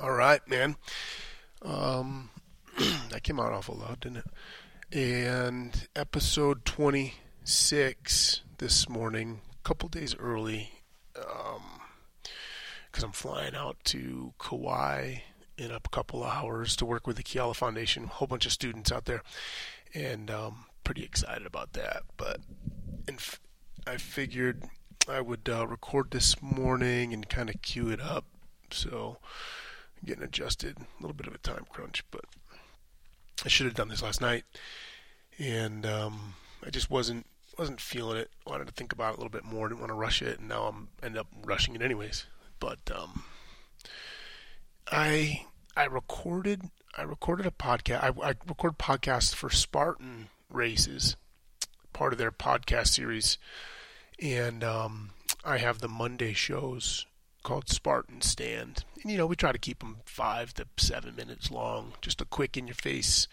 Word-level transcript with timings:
All 0.00 0.12
right, 0.12 0.40
man. 0.48 0.76
Um, 1.60 2.30
that 3.10 3.22
came 3.22 3.38
out 3.38 3.52
awful 3.52 3.76
loud, 3.76 4.00
didn't 4.00 4.18
it? 4.18 4.26
And 4.90 5.88
episode 5.94 6.64
26 6.64 8.40
this 8.56 8.88
morning, 8.88 9.40
a 9.52 9.68
couple 9.68 9.90
days 9.90 10.16
early, 10.18 10.70
because 11.12 11.56
um, 13.02 13.04
I'm 13.04 13.12
flying 13.12 13.54
out 13.54 13.76
to 13.84 14.32
Kauai 14.38 15.16
in 15.58 15.70
a 15.70 15.80
couple 15.90 16.24
of 16.24 16.30
hours 16.30 16.74
to 16.76 16.86
work 16.86 17.06
with 17.06 17.16
the 17.16 17.22
Keala 17.22 17.54
Foundation, 17.54 18.04
a 18.04 18.08
whole 18.08 18.28
bunch 18.28 18.46
of 18.46 18.52
students 18.52 18.90
out 18.90 19.04
there, 19.04 19.22
and 19.92 20.30
um, 20.30 20.64
pretty 20.84 21.04
excited 21.04 21.46
about 21.46 21.74
that. 21.74 22.02
But 22.16 22.40
f- 23.08 23.40
I 23.86 23.98
figured 23.98 24.62
I 25.06 25.20
would 25.20 25.50
uh, 25.50 25.66
record 25.66 26.12
this 26.12 26.40
morning 26.40 27.12
and 27.12 27.28
kind 27.28 27.50
of 27.50 27.60
cue 27.60 27.90
it 27.90 28.00
up. 28.00 28.24
So 28.70 29.18
getting 30.04 30.24
adjusted, 30.24 30.78
a 30.78 31.02
little 31.02 31.14
bit 31.14 31.26
of 31.26 31.34
a 31.34 31.38
time 31.38 31.66
crunch, 31.70 32.04
but 32.10 32.24
I 33.44 33.48
should 33.48 33.66
have 33.66 33.74
done 33.74 33.88
this 33.88 34.02
last 34.02 34.20
night, 34.20 34.44
and 35.38 35.84
um, 35.86 36.34
I 36.64 36.70
just 36.70 36.90
wasn't 36.90 37.26
wasn't 37.58 37.80
feeling 37.80 38.18
it. 38.18 38.30
Wanted 38.46 38.66
to 38.66 38.72
think 38.72 38.92
about 38.92 39.14
it 39.14 39.16
a 39.16 39.20
little 39.20 39.30
bit 39.30 39.44
more. 39.44 39.68
Didn't 39.68 39.80
want 39.80 39.90
to 39.90 39.94
rush 39.94 40.22
it, 40.22 40.38
and 40.38 40.48
now 40.48 40.64
I'm 40.64 40.88
end 41.02 41.18
up 41.18 41.26
rushing 41.44 41.74
it 41.74 41.82
anyways. 41.82 42.26
But 42.60 42.78
um, 42.94 43.24
I 44.90 45.46
I 45.76 45.84
recorded 45.84 46.70
I 46.96 47.02
recorded 47.02 47.46
a 47.46 47.50
podcast. 47.50 48.02
I, 48.02 48.28
I 48.28 48.34
recorded 48.46 48.78
podcasts 48.78 49.34
for 49.34 49.50
Spartan 49.50 50.28
races, 50.50 51.16
part 51.92 52.12
of 52.12 52.18
their 52.18 52.32
podcast 52.32 52.88
series, 52.88 53.38
and 54.20 54.62
um, 54.62 55.10
I 55.44 55.58
have 55.58 55.78
the 55.80 55.88
Monday 55.88 56.32
shows 56.32 57.06
called 57.42 57.68
Spartan 57.68 58.20
Stand. 58.20 58.84
And, 59.02 59.10
you 59.10 59.18
know, 59.18 59.26
we 59.26 59.36
try 59.36 59.52
to 59.52 59.58
keep 59.58 59.80
them 59.80 59.98
five 60.04 60.54
to 60.54 60.66
seven 60.76 61.16
minutes 61.16 61.50
long, 61.50 61.94
just 62.00 62.20
a 62.20 62.24
quick 62.24 62.56
in 62.56 62.66
your 62.66 62.74
face. 62.74 63.28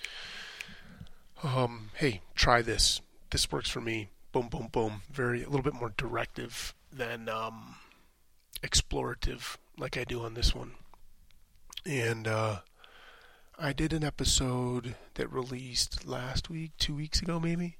Um, 1.43 1.91
hey, 1.95 2.21
try 2.35 2.61
this. 2.61 3.01
This 3.31 3.51
works 3.51 3.69
for 3.69 3.81
me. 3.81 4.09
Boom, 4.31 4.47
boom, 4.49 4.67
boom. 4.71 5.01
Very 5.11 5.43
a 5.43 5.49
little 5.49 5.63
bit 5.63 5.73
more 5.73 5.93
directive 5.97 6.73
than 6.91 7.29
um, 7.29 7.75
explorative, 8.61 9.57
like 9.77 9.97
I 9.97 10.03
do 10.03 10.23
on 10.23 10.33
this 10.33 10.53
one. 10.53 10.73
And 11.85 12.27
uh, 12.27 12.59
I 13.57 13.73
did 13.73 13.93
an 13.93 14.03
episode 14.03 14.95
that 15.15 15.31
released 15.31 16.05
last 16.05 16.49
week, 16.49 16.71
two 16.77 16.95
weeks 16.95 17.21
ago, 17.21 17.39
maybe. 17.39 17.77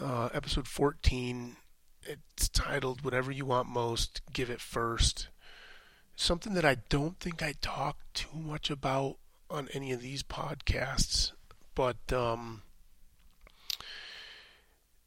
Uh, 0.00 0.28
episode 0.34 0.68
14. 0.68 1.56
It's 2.02 2.48
titled 2.50 3.02
"Whatever 3.02 3.32
You 3.32 3.46
Want 3.46 3.68
Most, 3.68 4.20
Give 4.32 4.50
It 4.50 4.60
First 4.60 5.28
something 6.16 6.54
that 6.54 6.64
I 6.64 6.76
don't 6.88 7.18
think 7.18 7.42
I 7.42 7.54
talk 7.60 7.98
too 8.12 8.38
much 8.38 8.70
about 8.70 9.16
on 9.50 9.68
any 9.72 9.92
of 9.92 10.00
these 10.00 10.22
podcasts, 10.22 11.32
but 11.74 12.12
um, 12.12 12.62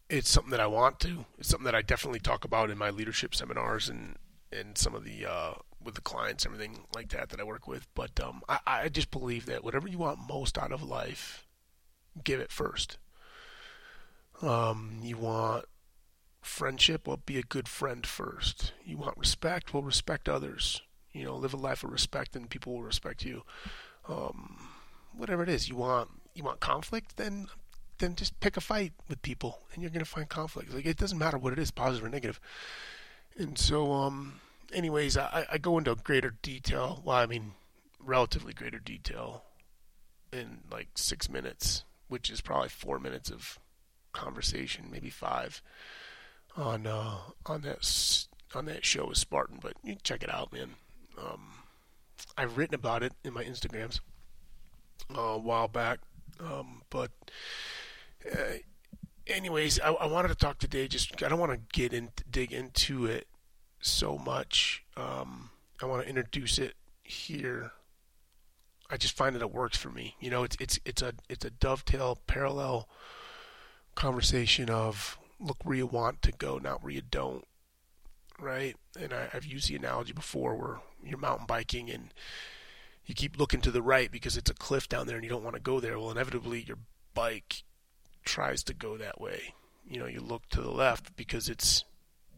it's 0.10 0.30
something 0.30 0.52
that 0.52 0.60
I 0.60 0.68
want 0.68 1.00
to. 1.02 1.26
It's 1.38 1.50
something 1.50 1.66
that 1.66 1.76
I 1.76 1.82
definitely 1.82 2.20
talk 2.20 2.46
about 2.46 2.70
in 2.70 2.78
my 2.78 2.90
leadership 2.90 3.36
seminars 3.36 3.90
and 3.90 4.16
and 4.52 4.78
some 4.78 4.96
of 4.96 5.04
the 5.04 5.26
uh, 5.26 5.54
with 5.84 5.96
the 5.96 6.02
clients, 6.02 6.46
everything 6.46 6.86
like 6.96 7.10
that 7.10 7.30
that 7.30 7.40
I 7.40 7.44
work 7.44 7.68
with. 7.68 7.88
But 7.96 8.20
um, 8.20 8.42
I, 8.48 8.60
I 8.66 8.90
just 8.90 9.12
believe 9.12 9.46
that 9.48 9.64
whatever 9.64 9.88
you 9.88 9.98
want 9.98 10.28
most 10.28 10.58
out 10.58 10.72
of 10.72 10.84
life, 10.84 11.46
give 12.24 12.40
it 12.40 12.52
first. 12.52 12.98
Um, 14.42 15.00
you 15.02 15.18
want 15.18 15.66
friendship, 16.42 17.08
well, 17.08 17.20
be 17.26 17.40
a 17.40 17.44
good 17.44 17.68
friend 17.68 18.06
first. 18.06 18.72
You 18.86 18.98
want 18.98 19.18
respect, 19.18 19.74
well, 19.74 19.82
respect 19.82 20.30
others 20.30 20.82
you 21.14 21.24
know, 21.24 21.36
live 21.36 21.54
a 21.54 21.58
life 21.58 21.84
of 21.84 21.92
respect, 21.92 22.36
and 22.36 22.50
people 22.50 22.74
will 22.74 22.84
respect 22.84 23.24
you. 23.24 23.44
Um, 24.08 24.70
whatever 25.16 25.44
it 25.44 25.50
is 25.50 25.70
you 25.70 25.76
want, 25.76 26.10
you 26.34 26.44
want 26.44 26.60
conflict, 26.60 27.18
then 27.18 27.48
then 28.00 28.16
just 28.16 28.40
pick 28.40 28.58
a 28.58 28.62
fight 28.62 28.94
with 29.10 29.22
people, 29.22 29.62
and 29.74 29.82
you're 29.82 29.92
gonna 29.92 30.06
find 30.06 30.30
conflict. 30.30 30.74
Like 30.74 30.86
it 30.86 30.98
doesn't 30.98 31.18
matter 31.18 31.38
what 31.38 31.54
it 31.54 31.60
is, 31.60 31.72
positive 31.72 32.06
or 32.06 32.10
negative. 32.10 32.40
And 33.38 33.58
so, 33.58 33.92
um, 33.94 34.40
anyways, 34.74 35.18
I, 35.18 35.46
I 35.52 35.58
go 35.58 35.78
into 35.78 35.96
greater 35.96 36.36
detail. 36.42 37.02
Well, 37.06 37.18
I 37.18 37.26
mean, 37.28 37.54
relatively 38.00 38.54
greater 38.54 38.80
detail 38.80 39.44
in 40.32 40.60
like 40.72 40.90
six 40.96 41.30
minutes, 41.30 41.84
which 42.08 42.30
is 42.30 42.42
probably 42.42 42.70
four 42.70 43.00
minutes 43.00 43.30
of 43.30 43.60
conversation, 44.14 44.90
maybe 44.92 45.10
five, 45.10 45.62
on 46.56 46.88
uh, 46.88 47.18
on 47.46 47.62
that 47.62 48.26
on 48.56 48.66
that 48.66 48.86
show 48.86 49.08
with 49.08 49.18
Spartan. 49.18 49.60
But 49.62 49.74
you 49.84 49.98
check 50.02 50.24
it 50.24 50.34
out, 50.34 50.52
man. 50.52 50.76
Um, 51.18 51.50
I've 52.38 52.58
written 52.58 52.76
about 52.76 53.04
it 53.04 53.14
in 53.24 53.34
my 53.34 53.44
Instagrams 53.44 54.00
uh, 55.16 55.22
a 55.22 55.38
while 55.38 55.68
back, 55.68 56.00
um, 56.40 56.84
but 56.90 57.12
uh, 58.32 58.58
anyways, 59.26 59.80
I, 59.80 59.92
I, 59.92 60.06
wanted 60.06 60.30
to 60.30 60.36
talk 60.36 60.60
today. 60.60 60.88
Just 60.88 61.24
I 61.24 61.30
don't 61.30 61.40
want 61.40 61.54
to 61.54 61.60
get 61.74 61.94
in 61.94 62.10
dig 62.30 62.52
into 62.52 63.06
it 63.06 63.28
so 63.80 64.18
much. 64.18 64.84
Um, 64.96 65.50
I 65.82 65.86
want 65.86 66.04
to 66.04 66.10
introduce 66.10 66.60
it 66.60 66.76
here. 67.04 67.72
I 68.90 68.98
just 68.98 69.18
find 69.18 69.36
that 69.36 69.42
it 69.42 69.52
works 69.52 69.78
for 69.78 69.90
me. 69.90 70.16
You 70.20 70.30
know, 70.30 70.44
it's 70.44 70.58
it's 70.60 70.80
it's 70.86 71.02
a 71.02 71.14
it's 71.30 71.46
a 71.46 71.50
dovetail 71.50 72.20
parallel 72.28 72.88
conversation 73.96 74.70
of 74.70 75.18
look 75.40 75.58
where 75.64 75.76
you 75.78 75.88
want 75.88 76.22
to 76.24 76.32
go, 76.32 76.58
not 76.58 76.84
where 76.84 76.92
you 76.92 77.02
don't 77.02 77.46
right? 78.40 78.76
And 79.00 79.14
I, 79.14 79.28
have 79.32 79.46
used 79.46 79.70
the 79.70 79.76
analogy 79.76 80.14
before 80.14 80.56
where 80.56 80.80
you're 81.10 81.20
mountain 81.20 81.46
biking 81.48 81.90
and 81.90 82.14
you 83.06 83.16
keep 83.16 83.40
looking 83.40 83.62
to 83.62 83.72
the 83.72 83.82
right 83.82 84.12
because 84.12 84.38
it's 84.38 84.50
a 84.50 84.56
cliff 84.56 84.90
down 84.90 85.08
there 85.08 85.16
and 85.16 85.24
you 85.24 85.30
don't 85.30 85.44
want 85.44 85.56
to 85.56 85.62
go 85.62 85.80
there. 85.80 85.98
Well, 85.98 86.12
inevitably 86.12 86.62
your 86.62 86.78
bike 87.14 87.64
tries 88.26 88.64
to 88.64 88.74
go 88.74 88.98
that 88.98 89.20
way. 89.20 89.54
You 89.90 90.00
know, 90.00 90.06
you 90.06 90.20
look 90.20 90.50
to 90.50 90.62
the 90.62 90.72
left 90.72 91.16
because 91.16 91.48
it's 91.48 91.86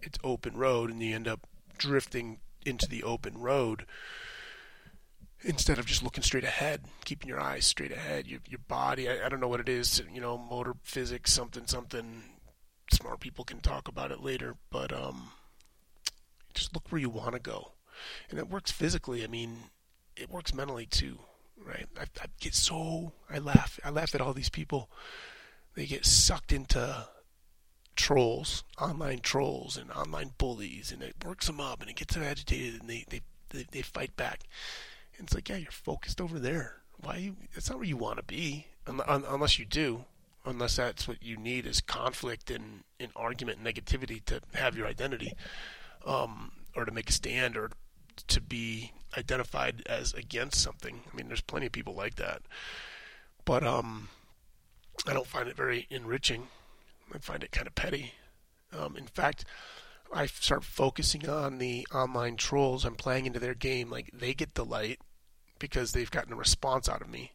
it's 0.02 0.20
open 0.24 0.56
road 0.56 0.90
and 0.90 1.02
you 1.02 1.16
end 1.16 1.28
up 1.28 1.48
drifting 1.78 2.38
into 2.66 2.88
the 2.88 3.04
open 3.04 3.38
road 3.38 3.86
instead 5.42 5.80
of 5.80 5.86
just 5.86 6.04
looking 6.04 6.24
straight 6.24 6.44
ahead, 6.44 6.82
keeping 7.06 7.28
your 7.28 7.40
eyes 7.40 7.66
straight 7.66 7.92
ahead. 7.92 8.28
Your 8.28 8.40
your 8.48 8.60
body, 8.68 9.10
I, 9.10 9.26
I 9.26 9.30
don't 9.30 9.40
know 9.40 9.48
what 9.48 9.60
it 9.60 9.70
is, 9.70 10.02
you 10.14 10.22
know, 10.22 10.38
motor 10.38 10.76
physics, 10.84 11.34
something, 11.34 11.66
something. 11.66 12.24
Smart 12.92 13.20
people 13.20 13.46
can 13.46 13.60
talk 13.60 13.88
about 13.88 14.12
it 14.12 14.24
later, 14.24 14.56
but 14.72 14.92
um, 14.92 15.30
just 16.54 16.74
look 16.74 16.92
where 16.92 17.02
you 17.02 17.10
want 17.10 17.34
to 17.34 17.40
go. 17.40 17.74
And 18.30 18.40
it 18.40 18.50
works 18.50 18.72
physically. 18.72 19.24
I 19.24 19.28
mean, 19.28 19.58
it 20.16 20.30
works 20.30 20.54
mentally 20.54 20.86
too, 20.86 21.20
right? 21.64 21.88
I, 21.98 22.04
I 22.22 22.26
get 22.40 22.54
so 22.54 23.14
I 23.30 23.40
laugh. 23.40 23.80
I 23.84 23.90
laugh 23.90 24.16
at 24.16 24.22
all 24.22 24.34
these 24.34 24.50
people. 24.50 24.90
They 25.76 25.86
get 25.86 26.06
sucked 26.06 26.52
into 26.52 27.08
trolls, 27.96 28.64
online 28.80 29.20
trolls, 29.20 29.78
and 29.78 29.92
online 29.92 30.32
bullies, 30.38 30.92
and 30.92 31.04
it 31.04 31.16
works 31.26 31.48
them 31.48 31.60
up, 31.60 31.82
and 31.82 31.90
it 31.90 31.96
gets 31.96 32.16
them 32.16 32.24
agitated, 32.24 32.82
and 32.82 32.90
they 32.90 33.06
they 33.10 33.22
they, 33.50 33.66
they 33.72 33.82
fight 33.82 34.16
back. 34.16 34.44
And 35.18 35.26
it's 35.28 35.36
like, 35.36 35.50
yeah, 35.50 35.58
you're 35.58 35.72
focused 35.72 36.22
over 36.22 36.40
there. 36.40 36.78
Why 37.02 37.18
you? 37.18 37.36
That's 37.54 37.70
not 37.70 37.80
where 37.80 37.88
you 37.88 37.98
want 37.98 38.18
to 38.18 38.24
be, 38.24 38.68
unless 38.88 39.60
you 39.60 39.66
do. 39.66 40.06
Unless 40.46 40.78
that's 40.78 41.08
what 41.08 41.22
you 41.22 41.36
need 41.36 41.66
is 41.66 41.82
conflict 41.82 42.50
and, 42.50 42.84
and 43.00 43.12
argument 43.16 43.60
and 43.60 43.68
negativity 43.68 44.24
to 44.26 44.40
have 44.54 44.76
your 44.76 44.88
identity 44.88 45.34
um, 46.06 46.54
or 46.76 46.86
to 46.86 46.92
make 46.92 47.10
a 47.10 47.14
stand 47.14 47.58
or 47.58 47.72
to 48.28 48.42
be 48.42 48.94
identified 49.18 49.84
as 49.86 50.14
against 50.14 50.62
something. 50.62 51.02
I 51.12 51.16
mean, 51.16 51.28
there's 51.28 51.42
plenty 51.42 51.68
of 51.68 51.72
people 51.72 51.96
like 51.96 52.16
that, 52.16 52.42
but 53.46 53.64
um, 53.64 54.10
I 55.08 55.14
don't 55.14 55.28
find 55.28 55.48
it 55.48 55.56
very 55.56 55.88
enriching. 55.90 56.48
I 57.14 57.18
find 57.18 57.44
it 57.44 57.52
kind 57.52 57.68
of 57.68 57.76
petty. 57.76 58.14
Um, 58.78 58.96
in 58.96 59.08
fact, 59.08 59.46
I 60.14 60.26
start 60.26 60.64
focusing 60.64 61.28
on 61.30 61.58
the 61.58 61.88
online 61.94 62.36
trolls. 62.36 62.86
I'm 62.86 62.96
playing 62.96 63.26
into 63.26 63.40
their 63.40 63.54
game. 63.54 63.90
Like 63.90 64.12
they 64.14 64.34
get 64.34 64.54
delight 64.54 65.00
because 65.60 65.92
they've 65.92 66.10
gotten 66.10 66.34
a 66.34 66.38
response 66.38 66.88
out 66.88 67.02
of 67.02 67.10
me, 67.10 67.34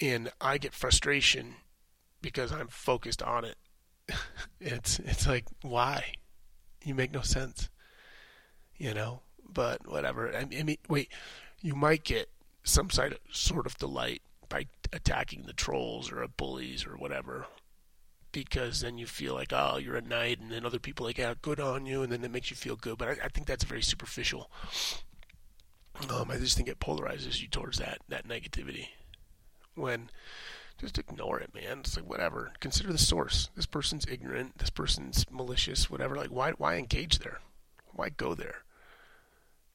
and 0.00 0.30
I 0.40 0.58
get 0.58 0.74
frustration 0.74 1.56
because 2.22 2.52
I'm 2.52 2.68
focused 2.68 3.22
on 3.22 3.44
it. 3.44 3.56
it's 4.60 4.98
it's 5.00 5.26
like 5.26 5.46
why? 5.62 6.12
You 6.84 6.94
make 6.94 7.12
no 7.12 7.22
sense. 7.22 7.68
You 8.76 8.94
know, 8.94 9.22
but 9.52 9.86
whatever. 9.86 10.34
I 10.34 10.44
mean, 10.44 10.76
wait, 10.88 11.10
you 11.60 11.74
might 11.74 12.04
get 12.04 12.28
some 12.62 12.90
sort 12.90 13.66
of 13.66 13.78
delight 13.78 14.22
by 14.48 14.66
attacking 14.92 15.42
the 15.42 15.52
trolls 15.52 16.10
or 16.10 16.26
bullies 16.28 16.86
or 16.86 16.96
whatever, 16.96 17.46
because 18.32 18.80
then 18.80 18.98
you 18.98 19.06
feel 19.06 19.34
like, 19.34 19.52
oh, 19.52 19.78
you're 19.78 19.96
a 19.96 20.02
knight, 20.02 20.40
and 20.40 20.50
then 20.50 20.64
other 20.64 20.78
people 20.78 21.06
like, 21.06 21.18
yeah, 21.18 21.34
good 21.40 21.60
on 21.60 21.86
you, 21.86 22.02
and 22.02 22.12
then 22.12 22.24
it 22.24 22.30
makes 22.30 22.50
you 22.50 22.56
feel 22.56 22.76
good. 22.76 22.98
But 22.98 23.08
I, 23.08 23.24
I 23.24 23.28
think 23.28 23.46
that's 23.46 23.64
very 23.64 23.82
superficial. 23.82 24.50
Um, 26.10 26.30
I 26.30 26.36
just 26.36 26.56
think 26.56 26.68
it 26.68 26.78
polarizes 26.78 27.42
you 27.42 27.48
towards 27.48 27.78
that 27.78 27.98
that 28.08 28.28
negativity. 28.28 28.88
When 29.74 30.10
just 30.78 30.98
ignore 30.98 31.40
it, 31.40 31.52
man. 31.52 31.80
It's 31.80 31.96
like 31.96 32.08
whatever. 32.08 32.52
Consider 32.60 32.92
the 32.92 32.98
source. 32.98 33.50
This 33.56 33.66
person's 33.66 34.06
ignorant. 34.06 34.58
This 34.58 34.70
person's 34.70 35.26
malicious. 35.30 35.90
Whatever. 35.90 36.16
Like 36.16 36.30
why 36.30 36.52
why 36.52 36.76
engage 36.76 37.18
there? 37.18 37.40
Why 37.92 38.10
go 38.10 38.34
there? 38.34 38.62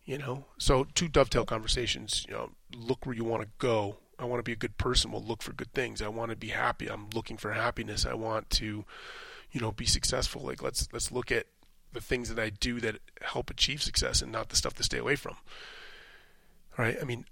You 0.06 0.18
know, 0.18 0.46
so 0.58 0.86
two 0.96 1.08
dovetail 1.08 1.46
conversations. 1.46 2.26
You 2.28 2.34
know, 2.34 2.52
look 2.76 3.06
where 3.06 3.16
you 3.16 3.24
want 3.24 3.44
to 3.44 3.50
go. 3.58 3.98
I 4.20 4.26
want 4.26 4.40
to 4.40 4.44
be 4.44 4.52
a 4.52 4.58
good 4.58 4.78
person. 4.78 5.12
We'll 5.12 5.24
look 5.24 5.42
for 5.42 5.54
good 5.54 5.74
things. 5.74 6.02
I 6.02 6.10
want 6.10 6.32
to 6.32 6.36
be 6.36 6.50
happy. 6.50 6.90
I'm 6.90 7.10
looking 7.14 7.38
for 7.38 7.54
happiness. 7.54 8.06
I 8.06 8.14
want 8.14 8.50
to, 8.52 8.86
you 9.52 9.62
know, 9.62 9.72
be 9.72 9.86
successful. 9.86 10.42
Like 10.42 10.62
let's 10.62 10.90
let's 10.92 11.12
look 11.12 11.32
at 11.32 11.46
the 11.94 12.02
things 12.02 12.30
that 12.30 12.42
I 12.42 12.50
do 12.50 12.80
that 12.82 12.98
help 13.22 13.50
achieve 13.50 13.82
success 13.82 14.22
and 14.22 14.32
not 14.32 14.50
the 14.50 14.56
stuff 14.56 14.74
to 14.76 14.84
stay 14.84 14.98
away 14.98 15.16
from. 15.16 15.38
Right? 16.78 16.98
I 17.00 17.06
mean, 17.06 17.26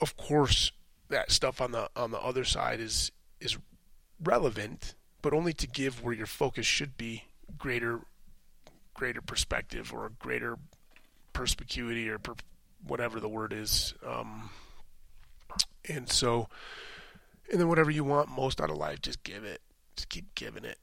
of 0.00 0.16
course, 0.16 0.70
that 1.08 1.30
stuff 1.32 1.60
on 1.60 1.72
the 1.72 1.90
on 1.96 2.12
the 2.12 2.20
other 2.20 2.44
side 2.44 2.80
is 2.80 3.10
is 3.40 3.58
relevant, 4.22 4.94
but 5.22 5.32
only 5.32 5.52
to 5.54 5.66
give 5.66 6.02
where 6.02 6.14
your 6.14 6.26
focus 6.26 6.66
should 6.66 6.96
be 6.96 7.24
greater 7.58 8.00
greater 8.94 9.22
perspective 9.22 9.92
or 9.92 10.06
a 10.06 10.10
greater 10.10 10.56
perspicuity 11.32 12.08
or 12.08 12.18
per, 12.18 12.34
whatever 12.86 13.20
the 13.20 13.28
word 13.28 13.52
is. 13.52 13.94
Um, 14.06 14.50
and 15.88 16.08
so, 16.08 16.48
and 17.50 17.60
then 17.60 17.68
whatever 17.68 17.90
you 17.90 18.04
want 18.04 18.28
most 18.28 18.60
out 18.60 18.70
of 18.70 18.76
life, 18.76 19.02
just 19.02 19.22
give 19.22 19.44
it. 19.44 19.60
Just 19.96 20.08
keep 20.08 20.34
giving 20.34 20.64
it. 20.64 20.78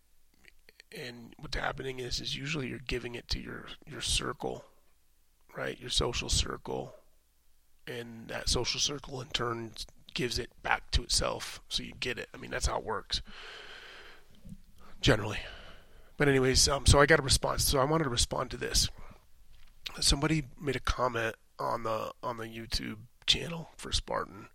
And 0.97 1.33
what's 1.39 1.57
happening 1.57 1.99
is 1.99 2.21
is 2.21 2.35
usually 2.35 2.67
you're 2.67 2.79
giving 2.79 3.15
it 3.15 3.27
to 3.29 3.39
your 3.39 3.65
your 3.85 4.01
circle 4.01 4.63
right? 5.57 5.79
Your 5.81 5.89
social 5.89 6.29
circle. 6.29 6.93
And 7.87 8.27
that 8.27 8.47
social 8.47 8.79
circle 8.79 9.19
in 9.21 9.27
turn 9.29 9.71
gives 10.13 10.39
it 10.39 10.49
back 10.61 10.91
to 10.91 11.03
itself 11.03 11.61
so 11.67 11.83
you 11.83 11.93
get 11.99 12.17
it. 12.17 12.29
I 12.33 12.37
mean 12.37 12.51
that's 12.51 12.67
how 12.67 12.77
it 12.77 12.85
works 12.85 13.21
generally. 15.01 15.39
But 16.17 16.27
anyways 16.27 16.67
um, 16.67 16.85
so 16.87 16.99
i 16.99 17.05
got 17.05 17.19
a 17.19 17.23
response 17.23 17.63
so 17.63 17.77
i 17.77 17.83
wanted 17.83 18.05
to 18.05 18.09
respond 18.09 18.49
to 18.49 18.57
this 18.57 18.89
somebody 19.99 20.43
made 20.59 20.75
a 20.75 20.81
comment 20.81 21.35
on 21.59 21.83
the 21.83 22.11
on 22.21 22.37
the 22.37 22.45
youtube 22.45 22.97
channel 23.25 23.69
for 23.77 23.91
spartan 23.91 24.47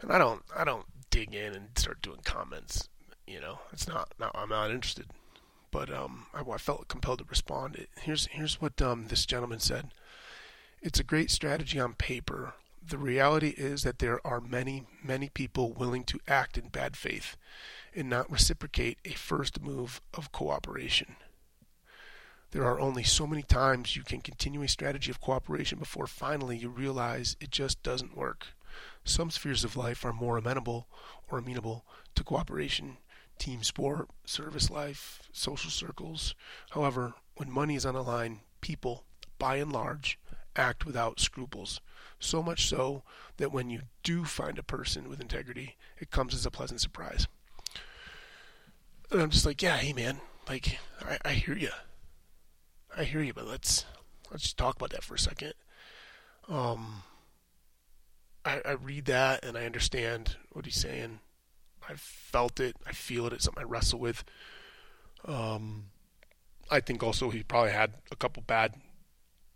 and 0.00 0.12
i 0.12 0.18
don't 0.18 0.42
i 0.56 0.64
don't 0.64 0.86
dig 1.10 1.34
in 1.34 1.54
and 1.54 1.68
start 1.76 2.00
doing 2.02 2.20
comments 2.24 2.88
you 3.26 3.40
know 3.40 3.60
it's 3.72 3.88
not, 3.88 4.12
not 4.18 4.30
i'm 4.34 4.50
not 4.50 4.70
interested 4.70 5.06
but 5.70 5.92
um, 5.92 6.26
I, 6.34 6.40
I, 6.40 6.58
felt 6.58 6.88
compelled 6.88 7.18
to 7.20 7.24
respond. 7.28 7.76
It, 7.76 7.88
here's 8.00 8.26
here's 8.26 8.60
what 8.60 8.80
um, 8.80 9.06
this 9.08 9.26
gentleman 9.26 9.60
said. 9.60 9.90
It's 10.80 11.00
a 11.00 11.04
great 11.04 11.30
strategy 11.30 11.78
on 11.80 11.94
paper. 11.94 12.54
The 12.86 12.98
reality 12.98 13.54
is 13.56 13.82
that 13.82 13.98
there 13.98 14.24
are 14.26 14.40
many, 14.40 14.86
many 15.02 15.28
people 15.28 15.72
willing 15.72 16.04
to 16.04 16.20
act 16.28 16.56
in 16.56 16.68
bad 16.68 16.96
faith 16.96 17.36
and 17.94 18.08
not 18.08 18.30
reciprocate 18.30 18.98
a 19.04 19.10
first 19.10 19.60
move 19.60 20.00
of 20.14 20.32
cooperation. 20.32 21.16
There 22.50 22.64
are 22.64 22.80
only 22.80 23.02
so 23.02 23.26
many 23.26 23.42
times 23.42 23.94
you 23.94 24.02
can 24.02 24.20
continue 24.20 24.62
a 24.62 24.68
strategy 24.68 25.10
of 25.10 25.20
cooperation 25.20 25.78
before 25.78 26.06
finally 26.06 26.56
you 26.56 26.70
realize 26.70 27.36
it 27.40 27.50
just 27.50 27.82
doesn't 27.82 28.16
work. 28.16 28.48
Some 29.04 29.30
spheres 29.30 29.64
of 29.64 29.76
life 29.76 30.04
are 30.04 30.12
more 30.12 30.38
amenable 30.38 30.88
or 31.30 31.38
amenable 31.38 31.84
to 32.14 32.24
cooperation 32.24 32.98
team 33.38 33.62
sport, 33.62 34.08
service 34.24 34.70
life, 34.70 35.20
social 35.32 35.70
circles. 35.70 36.34
However, 36.70 37.14
when 37.36 37.50
money 37.50 37.76
is 37.76 37.86
on 37.86 37.94
the 37.94 38.02
line, 38.02 38.40
people, 38.60 39.04
by 39.38 39.56
and 39.56 39.72
large, 39.72 40.18
act 40.56 40.84
without 40.84 41.20
scruples. 41.20 41.80
So 42.18 42.42
much 42.42 42.66
so 42.66 43.04
that 43.36 43.52
when 43.52 43.70
you 43.70 43.82
do 44.02 44.24
find 44.24 44.58
a 44.58 44.62
person 44.62 45.08
with 45.08 45.20
integrity, 45.20 45.76
it 45.98 46.10
comes 46.10 46.34
as 46.34 46.44
a 46.44 46.50
pleasant 46.50 46.80
surprise. 46.80 47.28
And 49.10 49.22
I'm 49.22 49.30
just 49.30 49.46
like, 49.46 49.62
yeah, 49.62 49.76
hey 49.76 49.92
man, 49.92 50.20
like 50.48 50.78
I, 51.00 51.18
I 51.24 51.32
hear 51.34 51.56
you, 51.56 51.70
I 52.96 53.04
hear 53.04 53.22
you, 53.22 53.34
but 53.34 53.46
let's 53.46 53.84
let's 54.30 54.42
just 54.42 54.58
talk 54.58 54.76
about 54.76 54.90
that 54.90 55.04
for 55.04 55.14
a 55.14 55.18
second. 55.18 55.54
Um, 56.48 57.02
I, 58.44 58.60
I 58.64 58.72
read 58.72 59.04
that 59.06 59.44
and 59.44 59.56
I 59.56 59.66
understand 59.66 60.36
what 60.52 60.64
he's 60.64 60.80
saying. 60.80 61.20
I 61.88 61.94
felt 61.96 62.60
it. 62.60 62.76
I 62.86 62.92
feel 62.92 63.26
it. 63.26 63.32
It's 63.32 63.44
something 63.44 63.62
I 63.62 63.66
wrestle 63.66 63.98
with. 63.98 64.24
Um, 65.24 65.86
I 66.70 66.80
think 66.80 67.02
also 67.02 67.30
he 67.30 67.42
probably 67.42 67.72
had 67.72 67.94
a 68.10 68.16
couple 68.16 68.42
bad. 68.46 68.74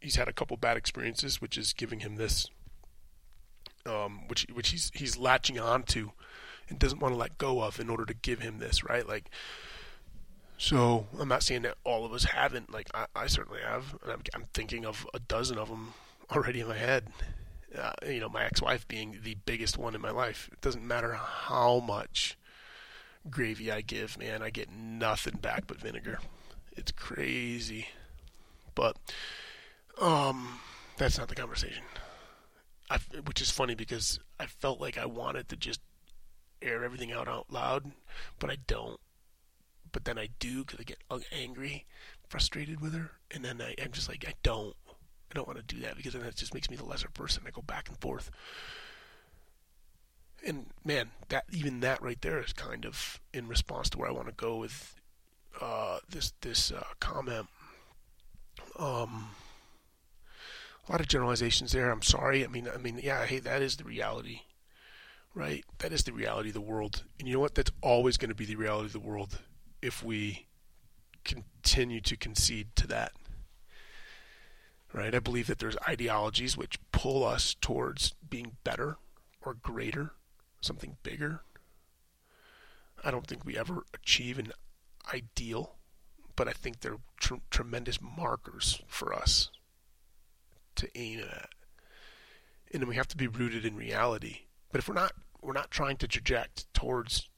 He's 0.00 0.16
had 0.16 0.28
a 0.28 0.32
couple 0.32 0.56
bad 0.56 0.76
experiences, 0.76 1.40
which 1.40 1.56
is 1.56 1.72
giving 1.72 2.00
him 2.00 2.16
this, 2.16 2.48
um, 3.86 4.28
which 4.28 4.46
which 4.52 4.70
he's 4.70 4.90
he's 4.94 5.16
latching 5.16 5.58
on 5.58 5.84
to, 5.84 6.12
and 6.68 6.78
doesn't 6.78 7.00
want 7.00 7.14
to 7.14 7.18
let 7.18 7.38
go 7.38 7.62
of 7.62 7.78
in 7.78 7.88
order 7.88 8.04
to 8.04 8.14
give 8.14 8.40
him 8.40 8.58
this 8.58 8.82
right. 8.84 9.06
Like, 9.06 9.30
so 10.62 11.06
I'm 11.18 11.28
not 11.28 11.42
saying 11.42 11.62
that 11.62 11.76
all 11.84 12.04
of 12.04 12.12
us 12.12 12.24
haven't. 12.24 12.72
Like 12.72 12.88
I, 12.94 13.06
I 13.14 13.26
certainly 13.26 13.60
have, 13.60 13.96
and 14.02 14.12
I'm, 14.12 14.22
I'm 14.34 14.44
thinking 14.54 14.86
of 14.86 15.06
a 15.12 15.18
dozen 15.18 15.58
of 15.58 15.68
them 15.68 15.94
already 16.30 16.60
in 16.60 16.68
my 16.68 16.76
head 16.76 17.08
uh, 17.78 17.92
you 18.06 18.20
know, 18.20 18.28
my 18.28 18.44
ex-wife 18.44 18.86
being 18.88 19.18
the 19.22 19.36
biggest 19.46 19.78
one 19.78 19.94
in 19.94 20.00
my 20.00 20.10
life. 20.10 20.48
It 20.52 20.60
doesn't 20.60 20.86
matter 20.86 21.14
how 21.14 21.80
much 21.80 22.36
gravy 23.30 23.70
I 23.70 23.80
give, 23.80 24.18
man, 24.18 24.42
I 24.42 24.50
get 24.50 24.70
nothing 24.70 25.38
back 25.40 25.66
but 25.66 25.80
vinegar. 25.80 26.18
It's 26.76 26.92
crazy. 26.92 27.88
But 28.74 28.96
um 30.00 30.60
that's 30.96 31.18
not 31.18 31.28
the 31.28 31.34
conversation. 31.34 31.84
I, 32.90 32.98
which 33.24 33.40
is 33.40 33.50
funny 33.50 33.74
because 33.74 34.18
I 34.38 34.46
felt 34.46 34.80
like 34.80 34.98
I 34.98 35.06
wanted 35.06 35.48
to 35.48 35.56
just 35.56 35.80
air 36.60 36.84
everything 36.84 37.12
out 37.12 37.28
out 37.28 37.46
loud, 37.50 37.90
but 38.38 38.50
I 38.50 38.56
don't. 38.66 39.00
But 39.92 40.04
then 40.04 40.18
I 40.18 40.28
do 40.38 40.64
because 40.64 40.80
I 40.80 40.84
get 40.84 40.98
angry, 41.30 41.86
frustrated 42.28 42.80
with 42.80 42.94
her, 42.94 43.12
and 43.30 43.44
then 43.44 43.60
I, 43.60 43.74
I'm 43.82 43.92
just 43.92 44.08
like 44.08 44.24
I 44.26 44.34
don't. 44.42 44.74
I 45.30 45.34
don't 45.34 45.46
want 45.46 45.66
to 45.66 45.74
do 45.74 45.80
that 45.82 45.96
because 45.96 46.12
then 46.12 46.22
it 46.22 46.36
just 46.36 46.52
makes 46.52 46.68
me 46.68 46.76
the 46.76 46.84
lesser 46.84 47.08
person. 47.08 47.44
I 47.46 47.50
go 47.50 47.62
back 47.62 47.88
and 47.88 47.98
forth. 47.98 48.30
And 50.44 50.66
man, 50.84 51.10
that 51.28 51.44
even 51.52 51.80
that 51.80 52.02
right 52.02 52.20
there 52.20 52.40
is 52.40 52.52
kind 52.52 52.84
of 52.84 53.20
in 53.32 53.48
response 53.48 53.88
to 53.90 53.98
where 53.98 54.08
I 54.08 54.12
want 54.12 54.26
to 54.28 54.34
go 54.34 54.56
with 54.56 54.94
uh, 55.60 55.98
this 56.08 56.32
this 56.40 56.70
uh, 56.70 56.84
comment. 57.00 57.46
Um, 58.78 59.30
a 60.88 60.92
lot 60.92 61.00
of 61.00 61.08
generalizations 61.08 61.72
there. 61.72 61.90
I'm 61.90 62.02
sorry. 62.02 62.44
I 62.44 62.48
mean, 62.48 62.68
I 62.72 62.78
mean, 62.78 63.00
yeah. 63.02 63.24
Hey, 63.24 63.38
that 63.38 63.62
is 63.62 63.76
the 63.76 63.84
reality, 63.84 64.40
right? 65.34 65.64
That 65.78 65.92
is 65.92 66.04
the 66.04 66.12
reality 66.12 66.50
of 66.50 66.54
the 66.54 66.60
world. 66.60 67.04
And 67.18 67.28
you 67.28 67.34
know 67.34 67.40
what? 67.40 67.54
That's 67.54 67.70
always 67.80 68.16
going 68.16 68.30
to 68.30 68.34
be 68.34 68.46
the 68.46 68.56
reality 68.56 68.86
of 68.86 68.92
the 68.92 69.00
world 69.00 69.38
if 69.82 70.02
we 70.02 70.46
continue 71.24 72.00
to 72.00 72.16
concede 72.16 72.74
to 72.76 72.86
that 72.86 73.12
right? 74.92 75.14
I 75.14 75.18
believe 75.20 75.46
that 75.46 75.58
there's 75.58 75.76
ideologies 75.88 76.56
which 76.56 76.78
pull 76.92 77.24
us 77.24 77.56
towards 77.60 78.14
being 78.28 78.56
better 78.64 78.98
or 79.40 79.54
greater, 79.54 80.12
something 80.60 80.96
bigger. 81.02 81.42
I 83.02 83.10
don't 83.10 83.26
think 83.26 83.44
we 83.44 83.56
ever 83.56 83.84
achieve 83.94 84.38
an 84.38 84.52
ideal, 85.12 85.76
but 86.36 86.46
I 86.46 86.52
think 86.52 86.80
they're 86.80 86.98
tr- 87.18 87.34
tremendous 87.50 87.98
markers 88.00 88.80
for 88.86 89.12
us 89.12 89.50
to 90.76 90.88
aim 90.94 91.20
at. 91.20 91.48
And 92.72 92.80
then 92.80 92.88
we 92.88 92.96
have 92.96 93.08
to 93.08 93.16
be 93.16 93.26
rooted 93.26 93.64
in 93.66 93.76
reality. 93.76 94.42
But 94.70 94.78
if 94.78 94.88
we're 94.88 94.94
not, 94.94 95.12
we're 95.42 95.52
not 95.52 95.70
trying 95.70 95.96
to 95.98 96.08
project 96.08 96.72
towards 96.72 97.28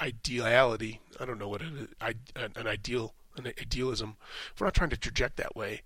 ideality. 0.00 1.00
I 1.20 1.24
don't 1.24 1.38
know 1.38 1.48
what 1.48 1.62
is, 1.62 1.88
an 2.00 2.66
ideal 2.66 3.14
an 3.38 3.52
idealism, 3.60 4.16
if 4.54 4.60
we're 4.60 4.66
not 4.66 4.74
trying 4.74 4.90
to 4.90 4.98
project 4.98 5.36
that 5.36 5.56
way, 5.56 5.82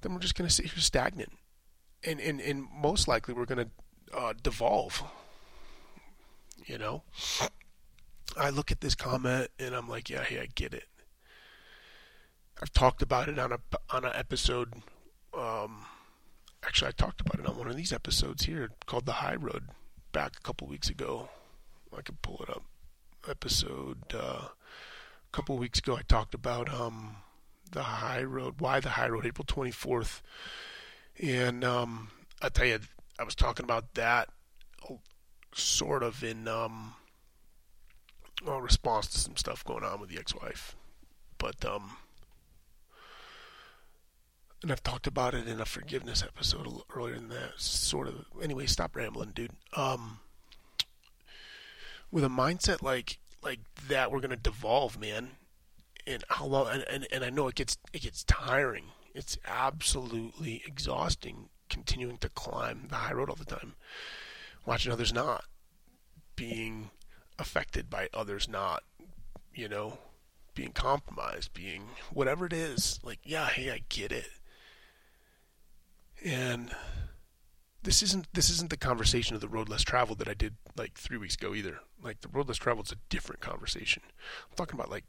then 0.00 0.12
we're 0.12 0.20
just 0.20 0.34
going 0.34 0.48
to 0.48 0.54
sit 0.54 0.66
here 0.66 0.78
stagnant. 0.78 1.32
And, 2.04 2.20
and, 2.20 2.40
and 2.40 2.66
most 2.72 3.08
likely 3.08 3.34
we're 3.34 3.46
going 3.46 3.66
to 3.66 4.16
uh, 4.16 4.32
devolve. 4.42 5.02
You 6.66 6.78
know? 6.78 7.02
I 8.36 8.50
look 8.50 8.70
at 8.70 8.80
this 8.80 8.94
comment 8.94 9.50
and 9.58 9.74
I'm 9.74 9.88
like, 9.88 10.10
yeah, 10.10 10.22
hey, 10.22 10.40
I 10.40 10.46
get 10.54 10.74
it. 10.74 10.84
I've 12.60 12.72
talked 12.72 13.02
about 13.02 13.28
it 13.28 13.38
on 13.38 13.52
a 13.52 13.58
on 13.90 14.06
an 14.06 14.12
episode. 14.14 14.72
Um, 15.36 15.84
actually, 16.64 16.88
I 16.88 16.92
talked 16.92 17.20
about 17.20 17.38
it 17.38 17.46
on 17.46 17.58
one 17.58 17.68
of 17.68 17.76
these 17.76 17.92
episodes 17.92 18.46
here 18.46 18.70
called 18.86 19.04
"The 19.04 19.12
High 19.12 19.34
Road" 19.34 19.68
back 20.12 20.36
a 20.38 20.40
couple 20.40 20.66
weeks 20.66 20.88
ago. 20.88 21.28
I 21.94 22.00
can 22.00 22.16
pull 22.22 22.42
it 22.42 22.48
up. 22.48 22.62
Episode 23.28 24.14
uh, 24.14 24.48
couple 25.32 25.58
weeks 25.58 25.80
ago, 25.80 25.96
I 25.96 26.02
talked 26.02 26.32
about 26.32 26.72
um, 26.72 27.16
the 27.70 27.82
high 27.82 28.22
road. 28.22 28.54
Why 28.58 28.80
the 28.80 28.90
high 28.90 29.08
road? 29.08 29.26
April 29.26 29.44
24th, 29.44 30.22
and 31.20 31.62
um, 31.62 32.08
I 32.40 32.48
tell 32.48 32.66
you, 32.66 32.78
I 33.18 33.24
was 33.24 33.34
talking 33.34 33.64
about 33.64 33.94
that 33.94 34.30
sort 35.52 36.02
of 36.02 36.22
in 36.24 36.48
um, 36.48 36.94
well, 38.44 38.60
response 38.60 39.08
to 39.08 39.18
some 39.18 39.36
stuff 39.36 39.64
going 39.64 39.84
on 39.84 40.00
with 40.00 40.08
the 40.08 40.18
ex-wife, 40.18 40.74
but 41.36 41.64
um, 41.64 41.96
and 44.62 44.72
I've 44.72 44.82
talked 44.82 45.06
about 45.06 45.34
it 45.34 45.46
in 45.46 45.60
a 45.60 45.66
forgiveness 45.66 46.22
episode 46.22 46.66
earlier 46.94 47.16
than 47.16 47.28
that. 47.28 47.60
Sort 47.60 48.08
of. 48.08 48.24
Anyway, 48.42 48.66
stop 48.66 48.96
rambling, 48.96 49.32
dude. 49.34 49.52
Um, 49.74 50.20
with 52.10 52.24
a 52.24 52.28
mindset 52.28 52.82
like 52.82 53.18
like 53.42 53.60
that 53.88 54.10
we're 54.10 54.20
gonna 54.20 54.36
devolve, 54.36 54.98
man. 54.98 55.32
And 56.06 56.22
how 56.28 56.46
long? 56.46 56.68
And, 56.68 56.84
and, 56.88 57.06
and 57.10 57.24
I 57.24 57.30
know 57.30 57.48
it 57.48 57.56
gets 57.56 57.78
it 57.92 58.02
gets 58.02 58.24
tiring. 58.24 58.86
It's 59.14 59.38
absolutely 59.46 60.62
exhausting 60.66 61.48
continuing 61.68 62.18
to 62.18 62.28
climb 62.28 62.86
the 62.88 62.96
high 62.96 63.12
road 63.12 63.28
all 63.30 63.36
the 63.36 63.44
time, 63.44 63.74
watching 64.64 64.92
others 64.92 65.12
not, 65.12 65.44
being 66.36 66.90
affected 67.38 67.90
by 67.90 68.08
others 68.14 68.48
not, 68.48 68.82
you 69.54 69.68
know, 69.68 69.98
being 70.54 70.72
compromised, 70.72 71.52
being 71.54 71.84
whatever 72.12 72.46
it 72.46 72.52
is. 72.52 73.00
Like, 73.02 73.18
yeah, 73.24 73.46
hey, 73.46 73.70
I 73.70 73.82
get 73.88 74.12
it. 74.12 74.28
And 76.24 76.70
this 77.86 78.02
isn't 78.02 78.26
this 78.34 78.50
isn't 78.50 78.70
the 78.70 78.76
conversation 78.76 79.36
of 79.36 79.40
the 79.40 79.48
road 79.48 79.68
less 79.68 79.82
traveled 79.82 80.18
that 80.18 80.26
I 80.26 80.34
did 80.34 80.56
like 80.76 80.94
three 80.94 81.18
weeks 81.18 81.36
ago 81.36 81.54
either. 81.54 81.78
Like 82.02 82.20
the 82.20 82.28
road 82.28 82.48
less 82.48 82.56
traveled 82.56 82.86
is 82.86 82.92
a 82.92 82.96
different 83.08 83.40
conversation. 83.40 84.02
I'm 84.50 84.56
talking 84.56 84.78
about 84.78 84.90
like 84.90 85.04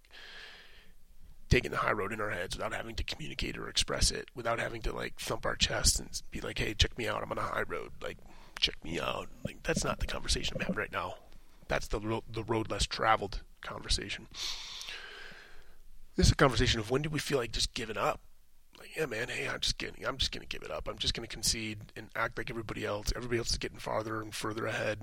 taking 1.50 1.72
the 1.72 1.78
high 1.78 1.92
road 1.92 2.14
in 2.14 2.22
our 2.22 2.30
heads 2.30 2.56
without 2.56 2.74
having 2.74 2.94
to 2.96 3.04
communicate 3.04 3.58
or 3.58 3.68
express 3.68 4.12
it, 4.12 4.30
without 4.36 4.60
having 4.60 4.84
to 4.84 4.94
like 4.94 5.20
thump 5.20 5.44
our 5.44 5.56
chest 5.56 6.00
and 6.00 6.22
be 6.30 6.40
like, 6.40 6.60
"Hey, 6.60 6.76
check 6.76 6.96
me 7.00 7.08
out. 7.08 7.24
I'm 7.24 7.32
on 7.32 7.40
a 7.40 7.42
high 7.42 7.64
road. 7.68 7.94
Like, 8.00 8.20
check 8.60 8.76
me 8.84 9.00
out." 9.00 9.28
Like 9.44 9.64
that's 9.64 9.84
not 9.84 10.00
the 10.00 10.06
conversation 10.06 10.56
I'm 10.56 10.62
having 10.62 10.76
right 10.76 10.92
now. 10.92 11.16
That's 11.68 11.88
the 11.88 12.00
ro- 12.00 12.24
the 12.32 12.44
road 12.44 12.70
less 12.70 12.86
traveled 12.86 13.42
conversation. 13.62 14.28
This 16.16 16.28
is 16.28 16.32
a 16.32 16.36
conversation 16.36 16.80
of 16.80 16.92
when 16.92 17.02
do 17.02 17.10
we 17.10 17.20
feel 17.20 17.40
like 17.40 17.52
just 17.52 17.74
giving 17.74 17.98
up? 17.98 18.20
Like, 18.88 18.98
yeah, 18.98 19.06
man, 19.06 19.27
hey, 19.29 19.48
I'm 19.48 19.60
just 19.60 19.77
getting, 19.77 20.06
I'm 20.06 20.17
just 20.17 20.32
gonna 20.32 20.46
give 20.46 20.63
it 20.63 20.72
up. 20.72 20.88
I'm 20.88 20.98
just 20.98 21.13
gonna 21.13 21.27
concede 21.27 21.79
and 21.96 22.10
act 22.15 22.38
like 22.38 22.50
everybody 22.50 22.86
else. 22.86 23.12
Everybody 23.15 23.39
else 23.39 23.51
is 23.51 23.58
getting 23.58 23.79
farther 23.79 24.22
and 24.22 24.34
further 24.34 24.65
ahead 24.65 25.00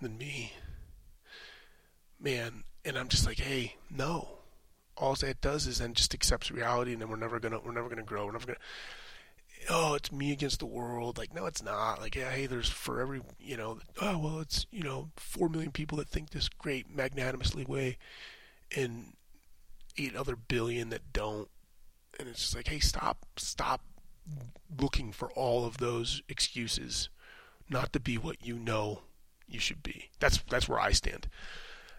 than 0.00 0.18
me, 0.18 0.52
man. 2.20 2.64
And 2.84 2.96
I'm 2.96 3.08
just 3.08 3.26
like, 3.26 3.38
hey, 3.38 3.76
no, 3.90 4.38
all 4.96 5.14
that 5.14 5.40
does 5.40 5.66
is 5.66 5.78
then 5.78 5.94
just 5.94 6.14
accepts 6.14 6.50
reality, 6.50 6.92
and 6.92 7.00
then 7.00 7.08
we're 7.08 7.16
never 7.16 7.40
gonna 7.40 7.60
we're 7.60 7.72
never 7.72 7.88
gonna 7.88 8.02
grow. 8.02 8.26
We're 8.26 8.32
never 8.32 8.46
gonna. 8.46 8.58
Oh, 9.68 9.94
it's 9.94 10.10
me 10.10 10.32
against 10.32 10.60
the 10.60 10.66
world. 10.66 11.18
Like, 11.18 11.34
no, 11.34 11.44
it's 11.44 11.62
not. 11.62 12.00
Like, 12.00 12.14
yeah, 12.14 12.30
hey, 12.30 12.46
there's 12.46 12.68
for 12.70 13.00
every 13.00 13.20
you 13.38 13.56
know. 13.56 13.78
Oh, 14.00 14.18
well, 14.18 14.40
it's 14.40 14.66
you 14.70 14.82
know 14.82 15.10
four 15.16 15.48
million 15.48 15.72
people 15.72 15.98
that 15.98 16.08
think 16.08 16.30
this 16.30 16.48
great 16.48 16.94
magnanimously 16.94 17.64
way, 17.64 17.98
and 18.76 19.14
eight 19.98 20.14
other 20.14 20.36
billion 20.36 20.90
that 20.90 21.12
don't. 21.12 21.48
It's 22.30 22.40
just 22.40 22.56
like, 22.56 22.68
hey, 22.68 22.80
stop, 22.80 23.26
stop 23.36 23.82
looking 24.78 25.12
for 25.12 25.30
all 25.32 25.64
of 25.64 25.78
those 25.78 26.22
excuses 26.28 27.08
not 27.68 27.92
to 27.92 28.00
be 28.00 28.18
what 28.18 28.44
you 28.44 28.58
know 28.58 29.02
you 29.48 29.60
should 29.60 29.82
be. 29.82 30.10
That's 30.18 30.38
that's 30.48 30.68
where 30.68 30.80
I 30.80 30.92
stand. 30.92 31.28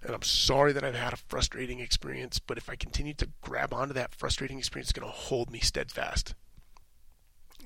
And 0.04 0.16
I'm 0.16 0.24
sorry 0.24 0.74
that 0.74 0.84
I've 0.84 0.96
had 0.96 1.14
a 1.14 1.18
frustrating 1.18 1.80
experience, 1.80 2.40
but 2.40 2.58
if 2.58 2.70
I 2.70 2.76
continue 2.76 3.14
to 3.16 3.30
grab 3.42 3.72
onto 3.74 3.94
that 3.94 4.16
frustrating 4.16 4.58
experience, 4.58 4.90
it's 4.90 5.00
going 5.00 5.08
to 5.08 5.16
hold 5.16 5.52
me 5.52 5.60
steadfast. 5.60 6.34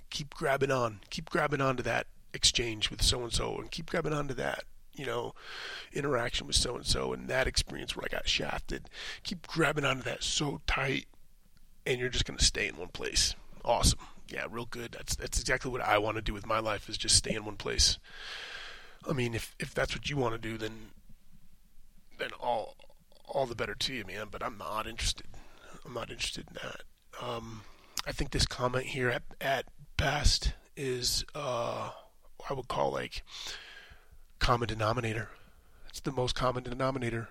Keep 0.10 0.34
grabbing 0.34 0.72
on. 0.72 1.00
Keep 1.10 1.30
grabbing 1.30 1.62
onto 1.62 1.84
that 1.84 2.08
exchange 2.34 2.92
with 2.92 3.02
so 3.02 3.24
and 3.24 3.32
so, 3.32 3.58
and 3.58 3.72
keep 3.72 3.90
grabbing 3.90 4.12
onto 4.12 4.34
that, 4.34 4.66
you 4.94 5.06
know, 5.06 5.34
interaction 5.94 6.46
with 6.46 6.58
so 6.58 6.76
and 6.76 6.86
so, 6.86 7.14
and 7.14 7.30
that 7.30 7.48
experience 7.48 7.96
where 7.96 8.06
I 8.06 8.14
got 8.14 8.28
shafted. 8.28 8.90
Keep 9.24 9.48
grabbing 9.48 9.86
onto 9.86 10.04
that 10.04 10.22
so 10.22 10.60
tight, 10.68 11.06
and 11.86 12.00
you're 12.00 12.10
just 12.10 12.26
going 12.26 12.38
to 12.38 12.46
stay 12.46 12.68
in 12.68 12.78
one 12.78 12.90
place. 12.90 13.36
Awesome. 13.64 14.00
Yeah, 14.28 14.46
real 14.50 14.66
good. 14.66 14.92
That's 14.92 15.16
that's 15.16 15.40
exactly 15.40 15.72
what 15.72 15.82
I 15.82 15.98
want 15.98 16.18
to 16.18 16.22
do 16.22 16.34
with 16.34 16.46
my 16.46 16.60
life 16.60 16.90
is 16.90 16.98
just 16.98 17.16
stay 17.16 17.36
in 17.36 17.46
one 17.46 17.58
place. 17.58 18.00
I 19.08 19.14
mean, 19.14 19.36
if 19.36 19.56
if 19.60 19.74
that's 19.74 19.96
what 19.96 20.10
you 20.10 20.18
want 20.18 20.34
to 20.34 20.50
do, 20.50 20.58
then 20.58 20.90
then 22.18 22.32
all 22.40 22.76
all 23.28 23.46
the 23.46 23.56
better 23.56 23.76
to 23.76 23.94
you, 23.94 24.04
man. 24.06 24.28
But 24.32 24.44
I'm 24.44 24.58
not 24.58 24.88
interested. 24.88 25.28
I'm 25.86 25.94
not 25.94 26.10
interested 26.10 26.48
in 26.50 26.58
that. 26.64 26.82
Um, 27.22 27.62
I 28.08 28.12
think 28.12 28.32
this 28.32 28.46
comment 28.46 28.88
here 28.88 29.10
at 29.10 29.24
at 29.40 29.66
best 29.98 30.54
is 30.76 31.24
uh, 31.36 31.92
I 32.50 32.54
would 32.54 32.68
call 32.68 32.92
like 32.92 33.24
common 34.40 34.68
denominator. 34.68 35.30
It's 35.90 36.00
the 36.00 36.12
most 36.12 36.36
common 36.36 36.64
denominator. 36.64 37.30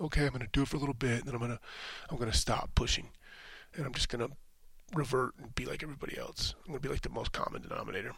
Okay, 0.00 0.26
I'm 0.26 0.32
gonna 0.32 0.46
do 0.52 0.62
it 0.62 0.68
for 0.68 0.76
a 0.76 0.80
little 0.80 0.94
bit, 0.94 1.20
and 1.20 1.24
then 1.24 1.34
I'm 1.34 1.40
gonna 1.40 1.60
I'm 2.10 2.16
gonna 2.16 2.32
stop 2.32 2.70
pushing, 2.74 3.08
and 3.74 3.86
I'm 3.86 3.94
just 3.94 4.08
gonna 4.08 4.28
revert 4.94 5.34
and 5.38 5.54
be 5.54 5.66
like 5.66 5.82
everybody 5.82 6.18
else. 6.18 6.54
I'm 6.60 6.72
gonna 6.72 6.80
be 6.80 6.88
like 6.88 7.02
the 7.02 7.08
most 7.08 7.32
common 7.32 7.62
denominator. 7.62 8.12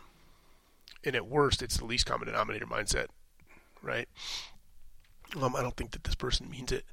And 1.04 1.14
at 1.14 1.26
worst, 1.26 1.62
it's 1.62 1.76
the 1.76 1.84
least 1.84 2.06
common 2.06 2.26
denominator 2.26 2.66
mindset, 2.66 3.06
right? 3.82 4.08
Um, 5.40 5.56
I 5.56 5.62
don't 5.62 5.76
think 5.76 5.92
that 5.92 6.04
this 6.04 6.14
person 6.14 6.50
means 6.50 6.72
it 6.72 6.84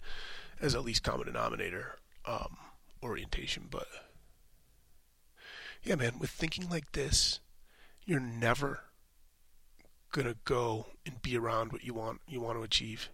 as 0.59 0.73
a 0.73 0.81
least 0.81 1.03
common 1.03 1.27
denominator 1.27 1.97
um, 2.25 2.57
orientation, 3.01 3.67
but 3.69 3.87
yeah, 5.83 5.95
man, 5.95 6.19
with 6.19 6.29
thinking 6.29 6.69
like 6.69 6.91
this, 6.91 7.39
you're 8.05 8.19
never 8.19 8.81
gonna 10.11 10.35
go 10.45 10.87
and 11.05 11.21
be 11.21 11.37
around 11.37 11.71
what 11.71 11.83
you 11.83 11.93
want 11.93 12.21
you 12.27 12.41
want 12.41 12.57
to 12.57 12.63
achieve. 12.63 13.09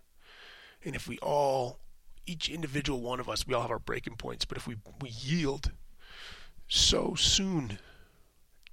And 0.83 0.95
if 0.95 1.07
we 1.07 1.17
all, 1.19 1.79
each 2.27 2.49
individual 2.49 3.01
one 3.01 3.19
of 3.19 3.29
us, 3.29 3.47
we 3.47 3.53
all 3.53 3.61
have 3.61 3.71
our 3.71 3.79
breaking 3.79 4.17
points, 4.17 4.45
but 4.45 4.57
if 4.57 4.67
we 4.67 4.75
we 5.01 5.09
yield 5.09 5.71
so 6.67 7.15
soon 7.15 7.79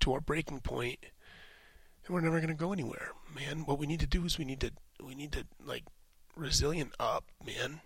to 0.00 0.12
our 0.12 0.20
breaking 0.20 0.60
point, 0.60 0.98
then 2.02 2.14
we're 2.14 2.20
never 2.20 2.40
gonna 2.40 2.54
go 2.54 2.72
anywhere, 2.72 3.12
man. 3.34 3.64
What 3.64 3.78
we 3.78 3.86
need 3.86 4.00
to 4.00 4.06
do 4.06 4.24
is 4.24 4.36
we 4.36 4.44
need 4.44 4.60
to 4.60 4.72
we 5.02 5.14
need 5.14 5.32
to 5.32 5.46
like 5.64 5.84
resilient 6.36 6.92
up, 6.98 7.24
man, 7.46 7.80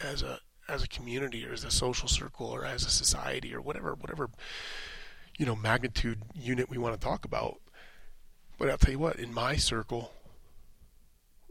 as 0.00 0.22
a 0.22 0.38
as 0.68 0.84
a 0.84 0.88
community 0.88 1.44
or 1.44 1.52
as 1.52 1.64
a 1.64 1.70
social 1.70 2.08
circle 2.08 2.46
or 2.46 2.64
as 2.64 2.86
a 2.86 2.90
society 2.90 3.52
or 3.52 3.60
whatever 3.60 3.94
whatever 3.94 4.30
you 5.36 5.44
know 5.44 5.56
magnitude 5.56 6.22
unit 6.34 6.70
we 6.70 6.78
want 6.78 6.98
to 6.98 7.04
talk 7.04 7.24
about. 7.24 7.56
But 8.58 8.70
I'll 8.70 8.78
tell 8.78 8.92
you 8.92 8.98
what, 8.98 9.16
in 9.16 9.34
my 9.34 9.56
circle, 9.56 10.12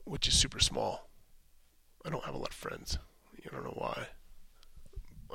which 0.06 0.30
is 0.30 0.34
super 0.34 0.60
small, 0.60 1.10
I 2.06 2.10
don't 2.10 2.24
have 2.24 2.36
a 2.36 2.38
lot 2.38 2.50
of 2.50 2.56
friends. 2.56 2.98
I 3.46 3.54
don't 3.54 3.64
know 3.64 3.76
why. 3.76 4.08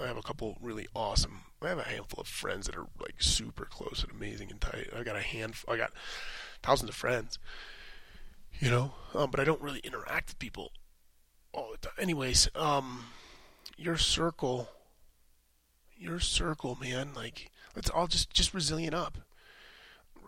I 0.01 0.07
have 0.07 0.17
a 0.17 0.23
couple 0.23 0.57
really 0.61 0.87
awesome. 0.95 1.41
I 1.63 1.69
have 1.69 1.79
a 1.79 1.85
handful 1.85 2.21
of 2.21 2.29
friends 2.29 2.67
that 2.67 2.77
are 2.77 2.87
like 3.01 3.15
super 3.19 3.65
close 3.65 4.03
and 4.03 4.13
amazing 4.13 4.51
and 4.51 4.61
tight. 4.61 4.89
I 4.95 5.03
got 5.03 5.17
a 5.17 5.23
hand. 5.23 5.55
I 5.69 5.77
got 5.77 5.93
thousands 6.63 6.91
of 6.91 6.95
friends, 6.95 7.39
you 8.61 8.71
know, 8.71 8.93
um, 9.15 9.31
but 9.31 9.41
I 9.41 9.45
don't 9.45 9.63
really 9.63 9.81
interact 9.81 10.31
with 10.31 10.39
people 10.39 10.73
all 11.53 11.73
the 11.73 11.79
time. 11.79 11.95
Anyways, 11.99 12.49
um, 12.55 13.07
your 13.77 13.97
circle, 13.97 14.69
your 15.97 16.21
circle, 16.21 16.77
man. 16.81 17.13
Like, 17.15 17.51
let's 17.75 17.91
all 17.91 18.07
just 18.07 18.31
just 18.31 18.53
resilient 18.53 18.95
up. 18.95 19.19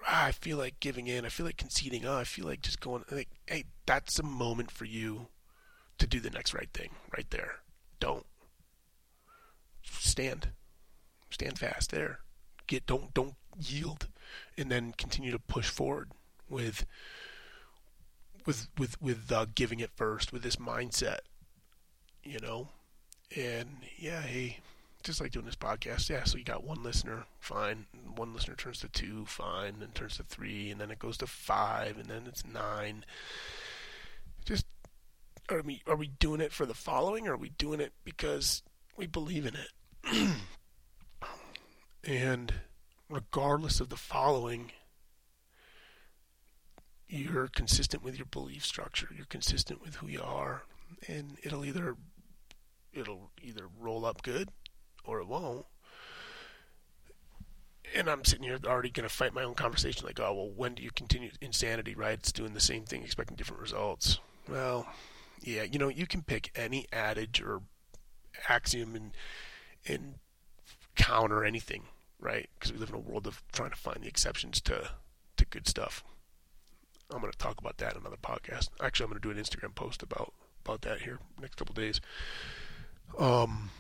Ah, 0.07 0.27
I 0.27 0.33
feel 0.33 0.57
like 0.57 0.81
giving 0.81 1.09
in. 1.09 1.27
I 1.27 1.29
feel 1.29 1.45
like 1.45 1.57
conceding. 1.59 2.07
Oh, 2.07 2.17
I 2.17 2.25
feel 2.25 2.47
like 2.47 2.63
just 2.63 2.81
going. 2.81 3.05
Like, 3.11 3.29
hey, 3.47 3.65
that's 3.85 4.19
a 4.19 4.23
moment 4.23 4.71
for 4.71 4.87
you 4.87 5.29
to 5.99 6.07
do 6.07 6.21
the 6.21 6.31
next 6.31 6.55
right 6.55 6.71
thing. 6.73 6.91
Right 7.15 7.29
there. 7.31 7.57
Don't 8.01 8.27
stand. 9.83 10.49
Stand 11.31 11.59
fast 11.59 11.91
there. 11.91 12.21
Get 12.67 12.87
don't 12.87 13.13
don't 13.15 13.35
yield, 13.59 14.09
and 14.57 14.71
then 14.71 14.93
continue 14.97 15.31
to 15.31 15.39
push 15.39 15.69
forward 15.69 16.11
with 16.49 16.87
with 18.47 18.69
with 18.79 19.01
with 19.01 19.31
uh, 19.31 19.47
giving 19.55 19.81
it 19.81 19.91
first 19.95 20.33
with 20.33 20.43
this 20.43 20.57
mindset, 20.57 21.19
you 22.23 22.39
know, 22.41 22.69
and 23.37 23.69
yeah, 23.99 24.23
hey, 24.23 24.59
just 25.03 25.21
like 25.21 25.33
doing 25.33 25.47
this 25.47 25.57
podcast, 25.57 26.09
yeah. 26.09 26.25
So 26.25 26.39
you 26.39 26.45
got 26.45 26.65
one 26.65 26.83
listener, 26.83 27.25
fine. 27.41 27.87
One 28.17 28.33
listener 28.35 28.55
turns 28.55 28.81
to 28.81 28.89
two, 28.89 29.27
fine. 29.27 29.75
Then 29.81 29.91
turns 29.95 30.17
to 30.17 30.23
three, 30.23 30.71
and 30.71 30.81
then 30.81 30.91
it 30.91 30.99
goes 30.99 31.19
to 31.19 31.27
five, 31.27 31.99
and 31.99 32.07
then 32.07 32.23
it's 32.27 32.45
nine. 32.47 33.05
Just 34.45 34.67
are 35.49 35.63
we 35.63 35.83
are 35.87 35.97
we 35.97 36.09
doing 36.09 36.41
it 36.41 36.53
for 36.53 36.67
the 36.67 36.75
following, 36.75 37.27
or 37.27 37.35
are 37.35 37.39
we 37.39 37.51
doing 37.51 37.81
it 37.81 37.93
because 38.05 38.63
we 38.97 39.07
believe 39.07 39.47
in 39.47 39.55
it? 39.55 40.31
and 42.05 42.55
regardless 43.09 43.81
of 43.81 43.89
the 43.89 43.97
following, 43.97 44.73
you're 47.09 47.49
consistent 47.49 48.03
with 48.03 48.17
your 48.17 48.27
belief 48.27 48.65
structure. 48.65 49.09
You're 49.15 49.27
consistent 49.27 49.81
with 49.83 49.97
who 49.97 50.09
you 50.09 50.23
are, 50.23 50.63
and 51.07 51.37
it'll 51.43 51.65
either 51.65 51.97
it'll 52.93 53.31
either 53.43 53.65
roll 53.79 54.05
up 54.05 54.23
good 54.23 54.51
or 55.05 55.21
it 55.21 55.29
won't. 55.29 55.67
And 57.95 58.11
I'm 58.11 58.23
sitting 58.23 58.45
here 58.45 58.59
already 58.67 58.91
going 58.91 59.09
to 59.09 59.15
fight 59.15 59.33
my 59.33 59.45
own 59.45 59.55
conversation, 59.55 60.05
like, 60.05 60.21
oh 60.21 60.35
well, 60.35 60.51
when 60.55 60.75
do 60.75 60.83
you 60.83 60.91
continue 60.91 61.31
insanity? 61.41 61.95
Right? 61.95 62.19
It's 62.19 62.33
doing 62.33 62.53
the 62.53 62.61
same 62.61 62.85
thing, 62.85 63.03
expecting 63.03 63.37
different 63.37 63.63
results. 63.63 64.19
Well, 64.47 64.87
yeah, 65.43 65.63
you 65.63 65.79
know, 65.79 65.89
you 65.89 66.07
can 66.07 66.23
pick 66.23 66.51
any 66.55 66.87
adage 66.93 67.41
or 67.41 67.63
axiom 68.49 68.95
and 68.95 69.13
and 69.87 70.15
counter 70.97 71.45
anything, 71.45 71.85
right? 72.21 72.49
Because 72.55 72.73
we 72.73 72.79
live 72.79 72.91
in 72.91 72.97
a 72.97 72.99
world 72.99 73.27
of 73.27 73.43
trying 73.53 73.71
to 73.71 73.77
find 73.77 74.03
the 74.03 74.09
exceptions 74.09 74.61
to 74.63 74.91
to 75.37 75.45
good 75.47 75.67
stuff. 75.69 76.03
I'm 77.11 77.21
going 77.21 77.33
to 77.33 77.39
talk 77.39 77.59
about 77.59 77.79
that 77.79 77.95
in 77.95 78.01
another 78.01 78.19
podcast. 78.23 78.69
Actually, 78.83 79.05
I'm 79.05 79.11
going 79.11 79.23
to 79.23 79.29
do 79.29 79.39
an 79.39 79.43
Instagram 79.43 79.75
post 79.75 80.03
about 80.03 80.35
about 80.65 80.83
that 80.83 81.03
here 81.03 81.19
next 81.41 81.57
couple 81.57 81.75
days. 81.75 82.01
Um, 83.19 83.71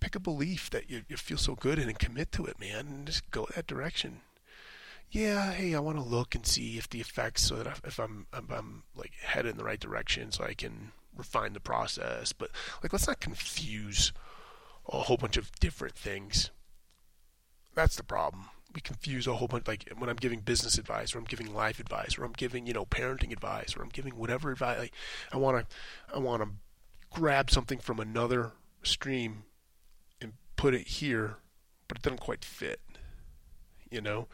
pick 0.00 0.14
a 0.14 0.20
belief 0.20 0.68
that 0.70 0.90
you, 0.90 1.02
you 1.08 1.16
feel 1.16 1.38
so 1.38 1.54
good 1.54 1.78
in 1.78 1.88
and 1.88 1.98
commit 1.98 2.30
to 2.32 2.44
it, 2.44 2.60
man, 2.60 2.86
and 2.86 3.06
just 3.06 3.30
go 3.30 3.46
that 3.54 3.66
direction. 3.66 4.20
Yeah, 5.14 5.52
hey, 5.52 5.76
I 5.76 5.78
want 5.78 5.96
to 5.96 6.02
look 6.02 6.34
and 6.34 6.44
see 6.44 6.76
if 6.76 6.90
the 6.90 7.00
effects, 7.00 7.42
so 7.42 7.54
that 7.62 7.78
if 7.84 8.00
I'm, 8.00 8.26
if 8.36 8.50
I'm 8.50 8.82
like 8.96 9.12
headed 9.22 9.52
in 9.52 9.56
the 9.56 9.62
right 9.62 9.78
direction, 9.78 10.32
so 10.32 10.42
I 10.42 10.54
can 10.54 10.90
refine 11.16 11.52
the 11.52 11.60
process. 11.60 12.32
But 12.32 12.50
like, 12.82 12.92
let's 12.92 13.06
not 13.06 13.20
confuse 13.20 14.12
a 14.88 15.02
whole 15.02 15.16
bunch 15.16 15.36
of 15.36 15.52
different 15.60 15.94
things. 15.94 16.50
That's 17.76 17.94
the 17.94 18.02
problem. 18.02 18.46
We 18.74 18.80
confuse 18.80 19.28
a 19.28 19.34
whole 19.34 19.46
bunch. 19.46 19.68
Like 19.68 19.88
when 19.96 20.10
I'm 20.10 20.16
giving 20.16 20.40
business 20.40 20.78
advice, 20.78 21.14
or 21.14 21.18
I'm 21.18 21.24
giving 21.26 21.54
life 21.54 21.78
advice, 21.78 22.18
or 22.18 22.24
I'm 22.24 22.32
giving 22.32 22.66
you 22.66 22.72
know 22.72 22.84
parenting 22.84 23.30
advice, 23.30 23.76
or 23.76 23.84
I'm 23.84 23.90
giving 23.90 24.16
whatever 24.16 24.50
advice. 24.50 24.80
Like, 24.80 24.94
I 25.30 25.36
want 25.36 25.68
to, 25.68 25.76
I 26.12 26.18
want 26.18 26.42
to 26.42 26.48
grab 27.12 27.52
something 27.52 27.78
from 27.78 28.00
another 28.00 28.50
stream 28.82 29.44
and 30.20 30.32
put 30.56 30.74
it 30.74 30.88
here, 30.88 31.36
but 31.86 31.98
it 31.98 32.02
doesn't 32.02 32.18
quite 32.18 32.44
fit. 32.44 32.80
You 33.90 34.00
know, 34.00 34.26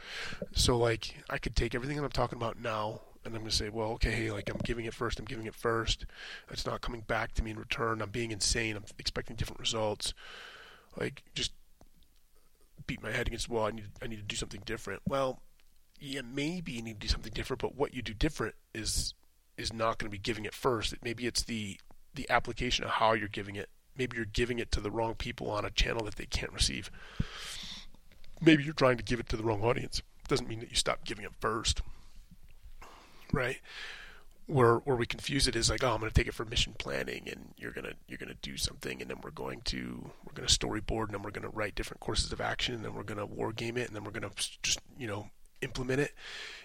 so 0.53 0.79
like 0.79 1.17
I 1.29 1.39
could 1.39 1.55
take 1.55 1.75
everything 1.75 1.97
that 1.97 2.05
I'm 2.05 2.11
talking 2.11 2.39
about 2.39 2.59
now 2.59 3.01
and 3.25 3.35
I'm 3.35 3.41
going 3.41 3.51
to 3.51 3.57
say, 3.57 3.69
well, 3.69 3.91
okay, 3.93 4.31
like 4.31 4.49
I'm 4.49 4.61
giving 4.65 4.87
it 4.87 4.95
first, 4.95 5.19
I'm 5.19 5.27
giving 5.27 5.47
it 5.47 5.55
first. 5.55 6.07
It's 6.51 6.65
not 6.65 6.81
coming 6.81 7.03
back 7.03 7.35
to 7.35 7.45
me 7.45 7.51
in 7.51 7.59
return. 7.59 8.01
I'm 8.01 8.11
being 8.11 8.33
insane. 8.33 8.77
I'm 8.77 8.85
expecting 8.99 9.37
different 9.37 9.61
results. 9.61 10.15
Like 10.99 11.23
just 11.35 11.53
beat 12.87 13.03
my 13.03 13.13
head 13.13 13.27
against 13.27 13.49
the 13.49 13.55
wall. 13.55 13.67
I 13.67 13.71
need 13.71 13.85
I 14.03 14.07
need 14.07 14.17
to 14.17 14.23
do 14.23 14.37
something 14.37 14.63
different. 14.65 15.03
Well, 15.07 15.43
yeah, 15.99 16.23
maybe 16.23 16.73
you 16.73 16.83
need 16.83 17.01
to 17.01 17.07
do 17.07 17.09
something 17.09 17.33
different, 17.33 17.61
but 17.61 17.77
what 17.77 17.95
you 17.95 18.03
do 18.03 18.15
different 18.15 18.55
is 18.75 19.15
is 19.57 19.73
not 19.73 19.99
going 19.99 20.11
to 20.11 20.17
be 20.17 20.19
giving 20.19 20.47
it 20.47 20.55
first. 20.55 20.95
Maybe 21.03 21.27
it's 21.27 21.43
the 21.43 21.79
the 22.15 22.29
application 22.31 22.85
of 22.85 22.91
how 22.93 23.13
you're 23.13 23.29
giving 23.29 23.57
it. 23.57 23.69
Maybe 23.97 24.17
you're 24.17 24.27
giving 24.27 24.59
it 24.59 24.73
to 24.73 24.81
the 24.81 24.91
wrong 24.91 25.15
people 25.15 25.51
on 25.51 25.65
a 25.65 25.71
channel 25.71 26.05
that 26.07 26.17
they 26.17 26.27
can't 26.27 26.53
receive. 26.53 26.91
Maybe 28.41 28.65
you're 28.65 28.73
trying 28.73 28.97
to 28.97 29.03
give 29.05 29.21
it 29.21 29.29
to 29.31 29.37
the 29.37 29.43
wrong 29.43 29.63
audience. 29.63 30.03
Doesn't 30.29 30.49
mean 30.49 30.61
that 30.61 30.71
you 30.71 30.77
stop 30.77 31.05
giving 31.05 31.25
it 31.25 31.33
first 31.41 31.83
right? 33.33 33.59
Where 34.47 34.77
where 34.79 34.97
we 34.97 35.07
confuse 35.07 35.47
it 35.47 35.55
is 35.55 35.71
like, 35.71 35.85
oh, 35.85 35.93
I'm 35.93 36.01
going 36.01 36.11
to 36.11 36.15
take 36.15 36.27
it 36.27 36.35
for 36.35 36.45
mission 36.45 36.75
planning, 36.79 37.29
and 37.31 37.55
you're 37.57 37.71
gonna 37.71 37.93
you're 38.09 38.19
gonna 38.19 38.35
do 38.43 38.57
something, 38.57 39.01
and 39.01 39.09
then 39.09 39.19
we're 39.23 39.31
going 39.31 39.61
to 39.67 40.11
we're 40.25 40.33
going 40.35 40.49
to 40.49 40.59
storyboard, 40.59 41.07
and 41.07 41.15
then 41.15 41.23
we're 41.23 41.31
going 41.31 41.49
to 41.49 41.57
write 41.57 41.77
different 41.77 42.01
courses 42.01 42.33
of 42.33 42.41
action, 42.41 42.75
and 42.75 42.85
then 42.85 42.95
we're 42.95 43.05
going 43.05 43.19
to 43.19 43.27
war 43.27 43.53
game 43.53 43.77
it, 43.77 43.87
and 43.87 43.95
then 43.95 44.03
we're 44.03 44.11
going 44.11 44.29
to 44.29 44.59
just 44.63 44.81
you 44.99 45.07
know 45.07 45.31
implement 45.63 46.01
it. 46.01 46.13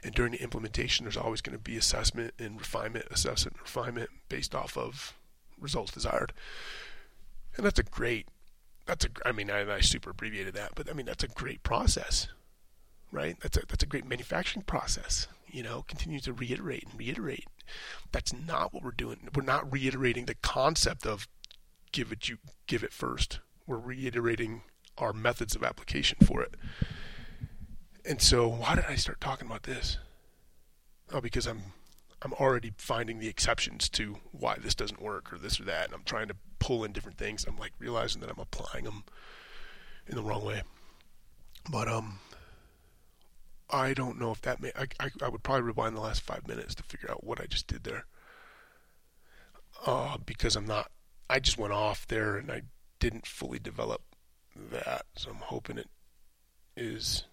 And 0.03 0.15
during 0.15 0.31
the 0.31 0.41
implementation, 0.41 1.05
there's 1.05 1.17
always 1.17 1.41
going 1.41 1.57
to 1.57 1.63
be 1.63 1.77
assessment 1.77 2.33
and 2.39 2.57
refinement, 2.57 3.05
assessment 3.11 3.57
and 3.57 3.61
refinement 3.61 4.09
based 4.29 4.55
off 4.55 4.77
of 4.77 5.13
results 5.59 5.91
desired. 5.91 6.33
And 7.57 7.65
that's 7.65 7.79
a 7.79 7.83
great, 7.83 8.27
that's 8.85 9.05
a, 9.05 9.09
I 9.25 9.31
mean, 9.31 9.49
I, 9.49 9.75
I 9.75 9.79
super 9.81 10.11
abbreviated 10.11 10.53
that, 10.55 10.71
but 10.75 10.89
I 10.89 10.93
mean, 10.93 11.05
that's 11.05 11.23
a 11.23 11.27
great 11.27 11.63
process, 11.63 12.27
right? 13.11 13.37
That's 13.41 13.57
a, 13.57 13.61
that's 13.67 13.83
a 13.83 13.87
great 13.87 14.05
manufacturing 14.05 14.63
process 14.63 15.27
you 15.55 15.63
know, 15.63 15.85
continue 15.87 16.19
to 16.19 16.33
reiterate 16.33 16.83
and 16.83 16.99
reiterate. 16.99 17.47
That's 18.11 18.33
not 18.33 18.73
what 18.73 18.83
we're 18.83 18.91
doing. 18.91 19.29
We're 19.33 19.41
not 19.41 19.71
reiterating 19.71 20.25
the 20.25 20.35
concept 20.35 21.05
of 21.05 21.29
give 21.93 22.11
it 22.11 22.27
you 22.27 22.39
give 22.67 22.83
it 22.83 22.91
first. 22.91 23.39
We're 23.65 23.77
reiterating 23.77 24.63
our 24.97 25.13
methods 25.13 25.55
of 25.55 25.63
application 25.63 26.17
for 26.25 26.41
it. 26.41 26.55
And 28.03 28.21
so, 28.21 28.49
why 28.49 28.75
did 28.75 28.85
I 28.89 28.95
start 28.95 29.21
talking 29.21 29.47
about 29.47 29.63
this? 29.63 29.97
Oh, 31.13 31.21
because 31.21 31.47
I'm 31.47 31.61
I'm 32.21 32.33
already 32.33 32.73
finding 32.77 33.19
the 33.19 33.29
exceptions 33.29 33.87
to 33.89 34.17
why 34.33 34.57
this 34.61 34.75
doesn't 34.75 35.01
work 35.01 35.31
or 35.31 35.37
this 35.37 35.57
or 35.57 35.63
that, 35.63 35.85
and 35.85 35.93
I'm 35.93 36.03
trying 36.03 36.27
to 36.27 36.35
pull 36.65 36.83
in 36.83 36.91
different 36.91 37.19
things. 37.19 37.45
I'm 37.47 37.57
like 37.57 37.73
realizing 37.77 38.21
that 38.21 38.31
I'm 38.31 38.39
applying 38.39 38.85
them 38.85 39.03
in 40.07 40.15
the 40.15 40.23
wrong 40.23 40.43
way. 40.43 40.63
But 41.69 41.87
um, 41.87 42.17
I 43.69 43.93
don't 43.93 44.19
know 44.19 44.31
if 44.31 44.41
that 44.41 44.59
may. 44.59 44.71
I, 44.75 44.87
I, 44.99 45.11
I 45.21 45.29
would 45.29 45.43
probably 45.43 45.61
rewind 45.61 45.95
the 45.95 46.01
last 46.01 46.23
five 46.23 46.47
minutes 46.47 46.73
to 46.75 46.83
figure 46.83 47.11
out 47.11 47.23
what 47.23 47.39
I 47.39 47.45
just 47.45 47.67
did 47.67 47.83
there. 47.83 48.05
Uh, 49.85 50.17
because 50.25 50.55
I'm 50.55 50.65
not. 50.65 50.89
I 51.29 51.39
just 51.39 51.59
went 51.59 51.71
off 51.71 52.07
there 52.07 52.35
and 52.35 52.51
I 52.51 52.63
didn't 52.97 53.27
fully 53.27 53.59
develop 53.59 54.01
that. 54.55 55.05
So 55.15 55.29
I'm 55.29 55.35
hoping 55.35 55.77
it 55.77 55.89
is. 56.75 57.25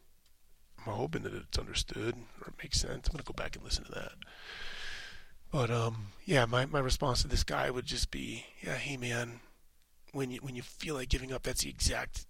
I'm 0.84 0.92
hoping 0.92 1.22
that 1.22 1.32
it's 1.32 1.58
understood 1.58 2.16
or 2.42 2.48
it 2.48 2.62
makes 2.62 2.80
sense. 2.80 3.08
I'm 3.08 3.12
gonna 3.12 3.22
go 3.24 3.32
back 3.32 3.56
and 3.56 3.64
listen 3.64 3.84
to 3.84 3.92
that. 3.92 4.12
But 5.52 5.70
um, 5.70 6.06
yeah, 6.24 6.46
my, 6.46 6.66
my 6.66 6.80
response 6.80 7.22
to 7.22 7.28
this 7.28 7.44
guy 7.44 7.70
would 7.70 7.86
just 7.86 8.10
be, 8.10 8.46
yeah, 8.62 8.74
hey 8.74 8.96
man, 8.96 9.40
when 10.12 10.30
you 10.30 10.40
when 10.40 10.56
you 10.56 10.62
feel 10.62 10.96
like 10.96 11.08
giving 11.08 11.32
up, 11.32 11.44
that's 11.44 11.62
the 11.62 11.70
exact 11.70 12.26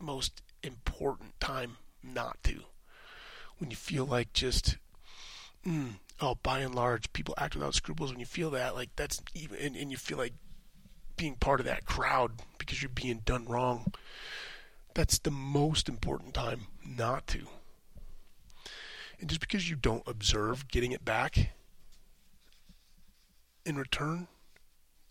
most 0.00 0.42
important 0.62 1.38
time 1.40 1.76
not 2.02 2.42
to 2.44 2.62
when 3.62 3.70
you 3.70 3.76
feel 3.76 4.04
like 4.04 4.32
just, 4.32 4.76
mm, 5.64 5.92
oh, 6.20 6.34
by 6.42 6.58
and 6.58 6.74
large, 6.74 7.12
people 7.12 7.32
act 7.38 7.54
without 7.54 7.76
scruples. 7.76 8.10
When 8.10 8.18
you 8.18 8.26
feel 8.26 8.50
that, 8.50 8.74
like 8.74 8.90
that's 8.96 9.22
even, 9.34 9.56
and, 9.60 9.76
and 9.76 9.88
you 9.88 9.96
feel 9.96 10.18
like 10.18 10.32
being 11.16 11.36
part 11.36 11.60
of 11.60 11.66
that 11.66 11.84
crowd 11.84 12.32
because 12.58 12.82
you're 12.82 12.88
being 12.88 13.20
done 13.24 13.46
wrong. 13.46 13.92
That's 14.94 15.18
the 15.18 15.30
most 15.30 15.88
important 15.88 16.34
time 16.34 16.62
not 16.84 17.28
to. 17.28 17.46
And 19.20 19.28
just 19.28 19.40
because 19.40 19.70
you 19.70 19.76
don't 19.76 20.02
observe 20.04 20.66
getting 20.66 20.90
it 20.90 21.04
back 21.04 21.50
in 23.64 23.76
return 23.76 24.28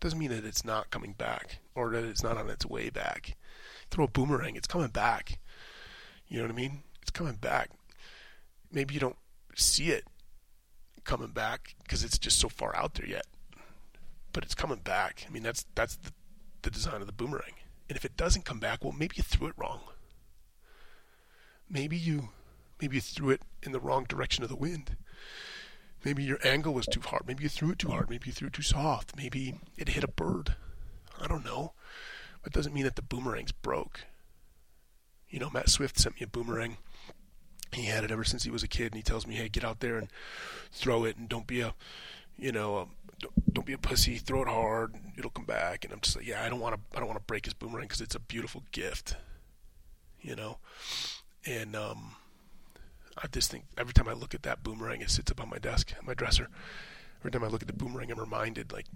doesn't 0.00 0.18
mean 0.18 0.30
that 0.30 0.44
it's 0.44 0.64
not 0.64 0.90
coming 0.90 1.12
back 1.12 1.58
or 1.74 1.90
that 1.90 2.04
it's 2.04 2.22
not 2.22 2.36
on 2.36 2.50
its 2.50 2.66
way 2.66 2.90
back. 2.90 3.36
Throw 3.90 4.04
a 4.04 4.08
boomerang, 4.08 4.56
it's 4.56 4.66
coming 4.66 4.88
back. 4.88 5.38
You 6.28 6.38
know 6.38 6.44
what 6.44 6.52
I 6.52 6.56
mean? 6.56 6.82
It's 7.00 7.10
coming 7.10 7.34
back 7.34 7.70
maybe 8.72 8.94
you 8.94 9.00
don't 9.00 9.16
see 9.54 9.90
it 9.90 10.04
coming 11.04 11.28
back 11.28 11.76
because 11.82 12.02
it's 12.02 12.18
just 12.18 12.38
so 12.38 12.48
far 12.48 12.74
out 12.76 12.94
there 12.94 13.06
yet. 13.06 13.26
But 14.32 14.44
it's 14.44 14.54
coming 14.54 14.78
back. 14.78 15.26
I 15.28 15.32
mean, 15.32 15.42
that's 15.42 15.66
that's 15.74 15.96
the, 15.96 16.12
the 16.62 16.70
design 16.70 17.00
of 17.00 17.06
the 17.06 17.12
boomerang. 17.12 17.54
And 17.88 17.96
if 17.96 18.04
it 18.04 18.16
doesn't 18.16 18.46
come 18.46 18.58
back, 18.58 18.82
well, 18.82 18.94
maybe 18.96 19.16
you 19.16 19.22
threw 19.22 19.48
it 19.48 19.54
wrong. 19.56 19.80
Maybe 21.68 21.96
you 21.96 22.30
maybe 22.80 22.96
you 22.96 23.02
threw 23.02 23.30
it 23.30 23.42
in 23.62 23.72
the 23.72 23.80
wrong 23.80 24.04
direction 24.04 24.42
of 24.42 24.48
the 24.48 24.56
wind. 24.56 24.96
Maybe 26.04 26.24
your 26.24 26.38
angle 26.44 26.74
was 26.74 26.86
too 26.86 27.00
hard. 27.00 27.26
Maybe 27.26 27.44
you 27.44 27.48
threw 27.48 27.70
it 27.70 27.78
too 27.78 27.90
hard. 27.90 28.10
Maybe 28.10 28.26
you 28.26 28.32
threw 28.32 28.48
it 28.48 28.54
too 28.54 28.62
soft. 28.62 29.16
Maybe 29.16 29.60
it 29.76 29.90
hit 29.90 30.04
a 30.04 30.08
bird. 30.08 30.56
I 31.20 31.26
don't 31.26 31.44
know. 31.44 31.72
But 32.42 32.52
it 32.52 32.56
doesn't 32.56 32.74
mean 32.74 32.84
that 32.84 32.96
the 32.96 33.02
boomerang's 33.02 33.52
broke. 33.52 34.00
You 35.28 35.38
know, 35.38 35.50
Matt 35.50 35.70
Swift 35.70 35.98
sent 35.98 36.16
me 36.16 36.24
a 36.24 36.26
boomerang 36.26 36.76
he 37.72 37.86
had 37.86 38.04
it 38.04 38.10
ever 38.10 38.24
since 38.24 38.44
he 38.44 38.50
was 38.50 38.62
a 38.62 38.68
kid, 38.68 38.92
and 38.92 38.96
he 38.96 39.02
tells 39.02 39.26
me, 39.26 39.34
"Hey, 39.34 39.48
get 39.48 39.64
out 39.64 39.80
there 39.80 39.96
and 39.96 40.08
throw 40.70 41.04
it, 41.04 41.16
and 41.16 41.28
don't 41.28 41.46
be 41.46 41.60
a, 41.60 41.74
you 42.36 42.52
know, 42.52 42.76
a, 42.76 42.86
don't, 43.20 43.54
don't 43.54 43.66
be 43.66 43.72
a 43.72 43.78
pussy. 43.78 44.16
Throw 44.16 44.42
it 44.42 44.48
hard, 44.48 44.94
it'll 45.16 45.30
come 45.30 45.46
back." 45.46 45.84
And 45.84 45.92
I'm 45.92 46.00
just 46.00 46.16
like, 46.16 46.26
"Yeah, 46.26 46.44
I 46.44 46.48
don't 46.48 46.60
want 46.60 46.74
to, 46.74 46.96
I 46.96 47.00
don't 47.00 47.08
want 47.08 47.18
to 47.18 47.24
break 47.24 47.46
his 47.46 47.54
boomerang 47.54 47.86
because 47.86 48.00
it's 48.00 48.14
a 48.14 48.20
beautiful 48.20 48.62
gift, 48.72 49.16
you 50.20 50.36
know." 50.36 50.58
And 51.46 51.74
um, 51.74 52.16
I 53.16 53.26
just 53.26 53.50
think 53.50 53.64
every 53.76 53.92
time 53.92 54.08
I 54.08 54.12
look 54.12 54.34
at 54.34 54.42
that 54.42 54.62
boomerang, 54.62 55.00
it 55.00 55.10
sits 55.10 55.30
up 55.30 55.40
on 55.40 55.50
my 55.50 55.58
desk, 55.58 55.92
my 56.02 56.14
dresser. 56.14 56.48
Every 57.20 57.30
time 57.30 57.44
I 57.44 57.48
look 57.48 57.62
at 57.62 57.68
the 57.68 57.74
boomerang, 57.74 58.10
I'm 58.10 58.18
reminded, 58.18 58.72
like, 58.72 58.86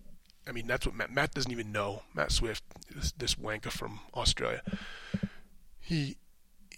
I 0.49 0.53
mean, 0.53 0.67
that's 0.67 0.87
what 0.87 0.95
Matt, 0.95 1.13
Matt 1.13 1.35
doesn't 1.35 1.53
even 1.53 1.73
know. 1.73 2.03
Matt 2.15 2.33
Swift, 2.33 2.65
this, 2.95 3.13
this 3.13 3.35
wanker 3.35 3.71
from 3.71 4.01
Australia, 4.15 4.63
he 5.81 6.17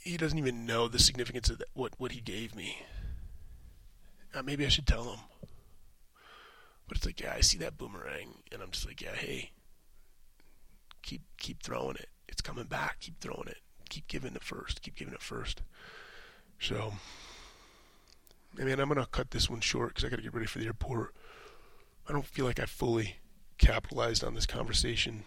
he 0.03 0.17
doesn't 0.17 0.39
even 0.39 0.65
know 0.65 0.89
the 0.89 0.99
significance 0.99 1.51
of 1.51 1.63
what 1.75 1.93
what 1.99 2.13
he 2.13 2.21
gave 2.21 2.55
me. 2.55 2.83
Uh, 4.35 4.43
maybe 4.43 4.65
I 4.65 4.69
should 4.69 4.87
tell 4.87 5.05
him. 5.05 5.21
But 6.87 6.97
it's 6.97 7.07
like, 7.07 7.21
yeah, 7.21 7.35
I 7.37 7.41
see 7.43 7.59
that 7.59 7.77
boomerang, 7.77 8.39
and 8.51 8.63
I'm 8.63 8.71
just 8.71 8.87
like, 8.87 9.03
yeah, 9.03 9.15
hey, 9.15 9.53
keep 11.03 11.23
keep 11.39 11.63
throwing 11.63 11.97
it. 11.97 12.09
It's 12.29 12.41
coming 12.41 12.65
back. 12.65 13.01
Keep 13.01 13.21
throwing 13.21 13.49
it. 13.49 13.59
Keep 13.91 14.09
giving 14.09 14.35
it 14.35 14.43
first. 14.43 14.83
Keep 14.83 14.97
giving 14.97 15.15
it 15.15 15.23
first. 15.23 15.63
So, 16.59 16.95
I 18.61 18.65
mean, 18.65 18.79
I'm 18.81 18.89
gonna 18.89 19.07
cut 19.07 19.31
this 19.31 19.51
one 19.51 19.61
short 19.61 19.91
because 19.91 20.05
I 20.05 20.09
got 20.09 20.17
to 20.17 20.23
get 20.23 20.35
ready 20.35 20.47
for 20.47 20.59
the 20.59 20.67
airport. 20.67 21.15
I 22.09 22.13
don't 22.13 22.25
feel 22.25 22.45
like 22.45 22.61
I 22.61 22.67
fully 22.67 23.17
capitalized 23.59 24.25
on 24.25 24.35
this 24.35 24.47
conversation. 24.47 25.25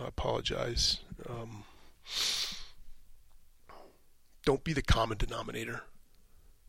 I 0.00 0.08
apologize. 0.08 1.00
Um, 1.28 1.64
don't 4.44 4.64
be 4.64 4.72
the 4.72 4.82
common 4.82 5.18
denominator. 5.18 5.82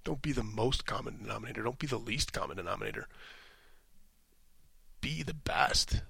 Don't 0.03 0.21
be 0.21 0.31
the 0.31 0.43
most 0.43 0.85
common 0.85 1.17
denominator. 1.17 1.63
Don't 1.63 1.79
be 1.79 1.87
the 1.87 1.97
least 1.97 2.31
common 2.31 2.57
denominator. 2.57 3.07
Be 5.01 5.23
the 5.23 5.33
best. 5.33 6.01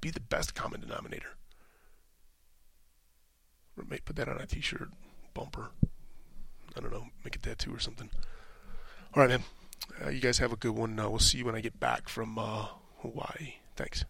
Be 0.00 0.10
the 0.10 0.20
best 0.20 0.54
common 0.54 0.80
denominator. 0.80 1.30
Put 4.04 4.16
that 4.16 4.28
on 4.28 4.40
a 4.40 4.46
t-shirt 4.46 4.90
bumper. 5.34 5.70
I 6.76 6.80
don't 6.80 6.92
know, 6.92 7.06
make 7.24 7.36
a 7.36 7.38
tattoo 7.38 7.74
or 7.74 7.78
something. 7.78 8.10
All 9.18 9.26
right, 9.26 9.30
man. 9.30 9.42
Uh, 10.06 10.10
you 10.10 10.20
guys 10.20 10.38
have 10.38 10.52
a 10.52 10.56
good 10.56 10.76
one. 10.76 10.96
Uh, 10.96 11.10
we'll 11.10 11.18
see 11.18 11.38
you 11.38 11.44
when 11.44 11.56
I 11.56 11.60
get 11.60 11.80
back 11.80 12.08
from 12.08 12.38
uh, 12.38 12.66
Hawaii. 12.98 13.54
Thanks. 13.74 14.04